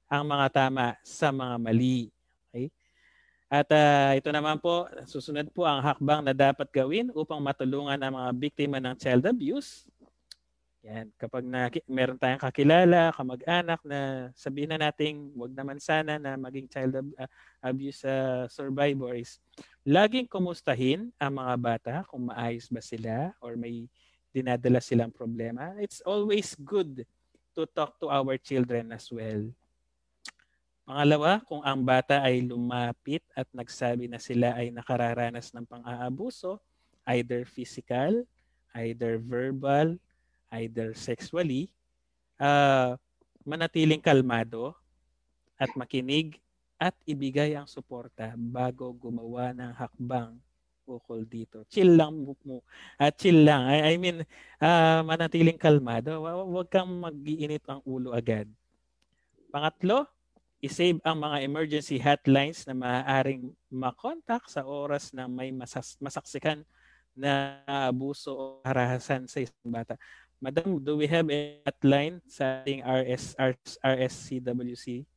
[0.06, 2.06] ang mga tama sa mga mali.
[2.54, 2.70] Okay?
[3.50, 8.14] At uh, ito naman po, susunod po ang hakbang na dapat gawin upang matulungan ang
[8.14, 9.90] mga biktima ng child abuse.
[10.86, 16.38] Yan, kapag na, meron tayong kakilala, kamag-anak na sabihin na nating wag naman sana na
[16.38, 19.42] maging child ab- uh, abuse uh, survivors,
[19.82, 23.90] laging kumustahin ang mga bata kung maayos ba sila or may
[24.30, 25.74] dinadala silang problema.
[25.82, 27.02] It's always good
[27.58, 29.42] to talk to our children as well.
[30.86, 36.62] Pangalawa, kung ang bata ay lumapit at nagsabi na sila ay nakararanas ng pang-aabuso,
[37.10, 38.22] either physical,
[38.78, 39.98] either verbal,
[40.52, 41.70] either sexually,
[42.38, 42.94] uh,
[43.46, 44.74] manatiling kalmado
[45.56, 46.38] at makinig
[46.76, 50.36] at ibigay ang suporta bago gumawa ng hakbang
[50.86, 51.66] ukol dito.
[51.66, 52.62] Chill lang mo.
[52.94, 53.66] At uh, chill lang.
[53.66, 54.22] I, I mean,
[54.62, 56.22] uh, manatiling kalmado.
[56.22, 58.46] Huwag kang mag-iinit ang ulo agad.
[59.50, 60.06] Pangatlo,
[60.62, 66.62] i-save ang mga emergency hotlines na maaaring makontak sa oras na may masas- masaksikan
[67.16, 69.96] na abuso o harahasan sa isang bata.
[70.40, 75.08] Madam, do we have a hotline sa ating RS, RS, RSCWC?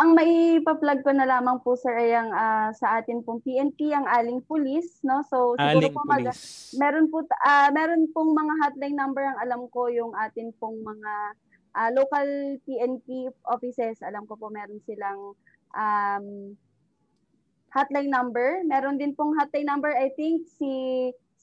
[0.00, 4.08] Ang maipa-plug ko na lamang po sir ay ang uh, sa atin pong PNP ang
[4.08, 5.20] Aling Police no.
[5.28, 6.24] So siguro Aling po mag,
[6.80, 11.12] meron po uh, meron pong mga hotline number ang alam ko yung atin pong mga
[11.76, 12.26] uh, local
[12.64, 15.36] PNP offices, alam ko po meron silang
[15.76, 16.56] um,
[17.70, 18.62] hotline number.
[18.66, 20.70] Meron din pong hotline number, I think, si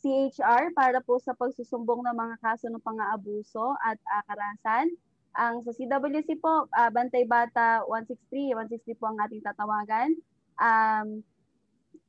[0.01, 4.93] CHR para po sa pagsusumbong ng mga kaso ng pang-aabuso at uh, karahasan.
[5.37, 10.09] Ang sa CWC po, uh, Bantay Bata 163, 160 po ang ating tatawagan.
[10.57, 11.21] Um,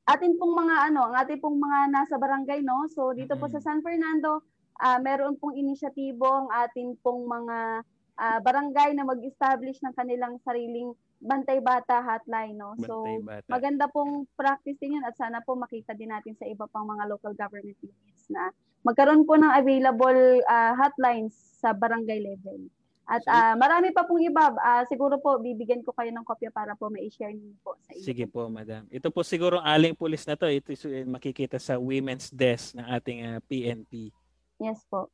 [0.08, 2.88] atin pong mga ano, ang ating pong mga nasa barangay no.
[2.88, 3.40] So dito mm-hmm.
[3.44, 4.40] po sa San Fernando,
[4.80, 7.84] uh, meron pong inisyatibo ang ating pong mga
[8.16, 12.54] uh, barangay na mag-establish ng kanilang sariling Bantay Bata hotline.
[12.54, 12.78] No?
[12.82, 13.46] So, Bata.
[13.50, 17.10] maganda pong practice din yun at sana po makita din natin sa iba pang mga
[17.10, 18.54] local government units na
[18.86, 22.70] magkaroon po ng available uh, hotlines sa barangay level.
[23.08, 24.52] At uh, marami pa pong iba.
[24.52, 28.04] Uh, siguro po, bibigyan ko kayo ng kopya para po ma-share niyo po sa inyo.
[28.04, 28.84] Sige po, madam.
[28.92, 30.44] Ito po siguro aling pulis na to.
[30.44, 30.76] Ito
[31.08, 34.12] makikita sa women's desk ng ating uh, PNP.
[34.60, 35.08] Yes po.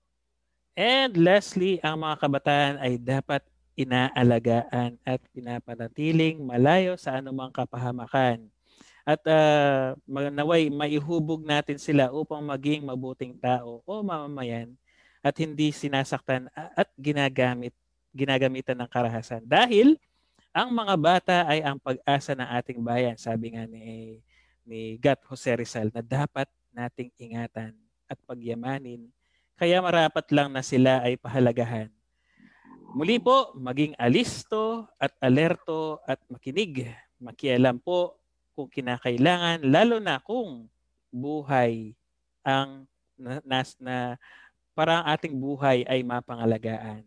[0.75, 8.47] And lastly, ang mga kabataan ay dapat inaalagaan at pinapanatiling malayo sa anumang kapahamakan.
[9.05, 14.73] At uh, naway maihubog natin sila upang maging mabuting tao o mamamayan
[15.21, 17.77] at hindi sinasaktan at ginagamit
[18.15, 19.45] ginagamitan ng karahasan.
[19.45, 20.01] Dahil
[20.55, 24.17] ang mga bata ay ang pag-asa ng ating bayan, sabi nga ni
[24.65, 27.77] ni Gat Jose Rizal na dapat nating ingatan
[28.09, 29.13] at pagyamanin
[29.55, 31.91] kaya marapat lang na sila ay pahalagahan.
[32.95, 36.95] Muli po, maging alisto at alerto at makinig.
[37.19, 38.15] Makialam po
[38.55, 40.71] kung kinakailangan, lalo na kung
[41.11, 41.91] buhay
[42.47, 42.87] ang
[43.19, 44.15] nas na
[44.79, 47.03] para ang ating buhay ay mapangalagaan.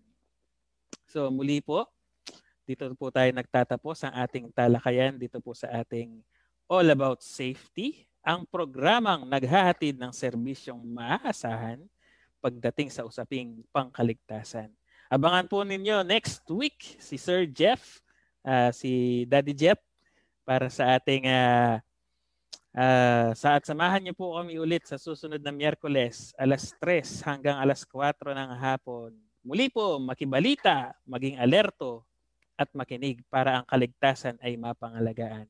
[1.07, 1.87] So muli po,
[2.67, 6.19] dito po tayo nagtatapos ang ating talakayan dito po sa ating
[6.67, 11.79] All About Safety, ang programang naghahatid ng serbisyong maaasahan
[12.43, 14.67] pagdating sa usaping pangkaligtasan.
[15.07, 18.03] Abangan po ninyo next week si Sir Jeff,
[18.43, 19.79] uh, si Daddy Jeff
[20.43, 21.79] para sa ating uh,
[22.75, 27.59] uh, sa at samahan niyo po kami ulit sa susunod na Miyerkules alas 3 hanggang
[27.59, 29.11] alas 4 ng hapon
[29.47, 32.03] Muli po, makibalita, maging alerto,
[32.59, 35.47] at makinig para ang kaligtasan ay mapangalagaan.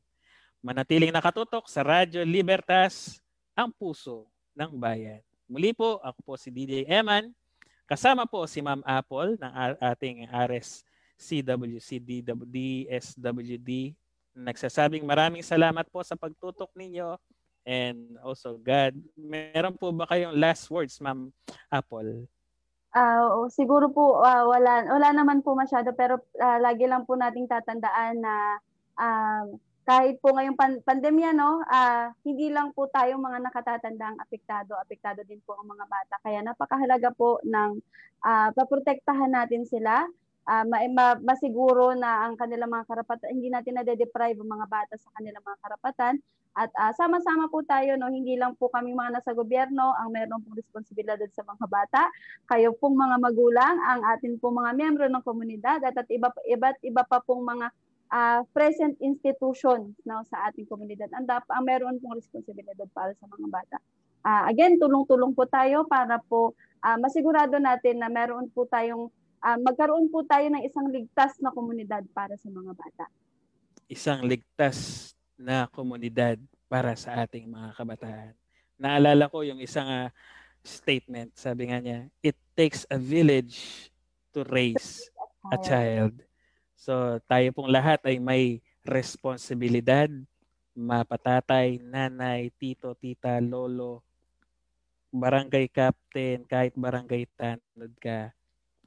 [0.62, 3.18] Manatiling nakatutok sa Radyo Libertas,
[3.58, 5.26] ang puso ng bayan.
[5.50, 7.34] Muli po, ako po si DJ Eman.
[7.88, 10.84] Kasama po si Ma'am Apple ng ating RS
[11.16, 12.04] CWC
[12.44, 13.96] DSWD.
[14.36, 17.16] Nagsasabing maraming salamat po sa pagtutok ninyo
[17.64, 18.92] and also God.
[19.16, 21.32] Meron po ba kayong last words, Ma'am
[21.72, 22.28] Apple?
[22.92, 27.48] Uh, siguro po uh, wala wala naman po masyado pero uh, lagi lang po nating
[27.48, 28.34] tatandaan na
[29.00, 29.44] uh,
[29.88, 34.76] kahit po ngayong pan- pandemya no, uh, hindi lang po tayo mga nakatatanda ang apektado,
[34.76, 36.16] apektado din po ang mga bata.
[36.20, 37.80] Kaya napakahalaga po ng
[38.20, 40.04] uh, paprotektahan natin sila
[40.48, 44.94] uh, ma- ma- masiguro na ang kanilang mga karapatan, hindi natin na-deprive ang mga bata
[44.96, 46.16] sa kanilang mga karapatan.
[46.58, 50.42] At uh, sama-sama po tayo, no, hindi lang po kami mga nasa gobyerno ang meron
[50.42, 52.10] pong responsibilidad sa mga bata.
[52.50, 56.82] Kayo pong mga magulang, ang atin pong mga miyembro ng komunidad at, at iba, iba't
[56.82, 57.70] iba pa pong mga
[58.12, 61.12] uh, present institution no, sa ating komunidad.
[61.16, 63.78] Ang, dap, ang meron pong responsibilidad para sa mga bata.
[64.28, 66.52] Uh, again, tulong-tulong po tayo para po
[66.84, 69.08] uh, masigurado natin na meron po tayong
[69.44, 73.06] uh, magkaroon po tayo ng isang ligtas na komunidad para sa mga bata.
[73.88, 76.36] Isang ligtas na komunidad
[76.68, 78.34] para sa ating mga kabataan.
[78.76, 80.10] Naalala ko yung isang uh,
[80.68, 83.88] statement, sabi nga niya, it takes a village
[84.36, 85.08] to raise
[85.56, 86.27] a child.
[86.78, 90.08] So tayo pong lahat ay may responsibilidad,
[90.78, 94.06] mapatatay, nanay, tito, tita, lolo,
[95.10, 98.30] barangay captain, kahit barangay tanod ka,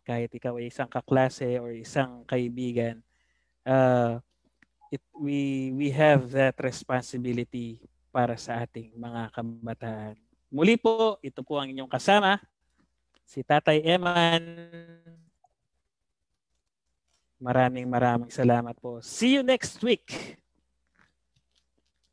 [0.07, 3.03] kahit ikaw ay isang kaklase or isang kaibigan,
[3.67, 4.23] uh,
[4.95, 7.83] it, we, we have that responsibility
[8.15, 10.15] para sa ating mga kabataan.
[10.51, 12.39] Muli po, ito po ang inyong kasama,
[13.23, 14.43] si Tatay Eman.
[17.41, 19.01] Maraming maraming salamat po.
[19.01, 20.37] See you next week.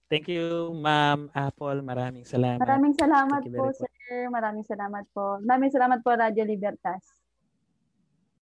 [0.07, 1.83] Thank you, Ma'am Apple.
[1.83, 2.63] Maraming salamat.
[2.63, 4.31] Maraming salamat po, sir.
[4.31, 5.43] Maraming salamat po.
[5.43, 7.26] Maraming salamat po, Radio Libertas.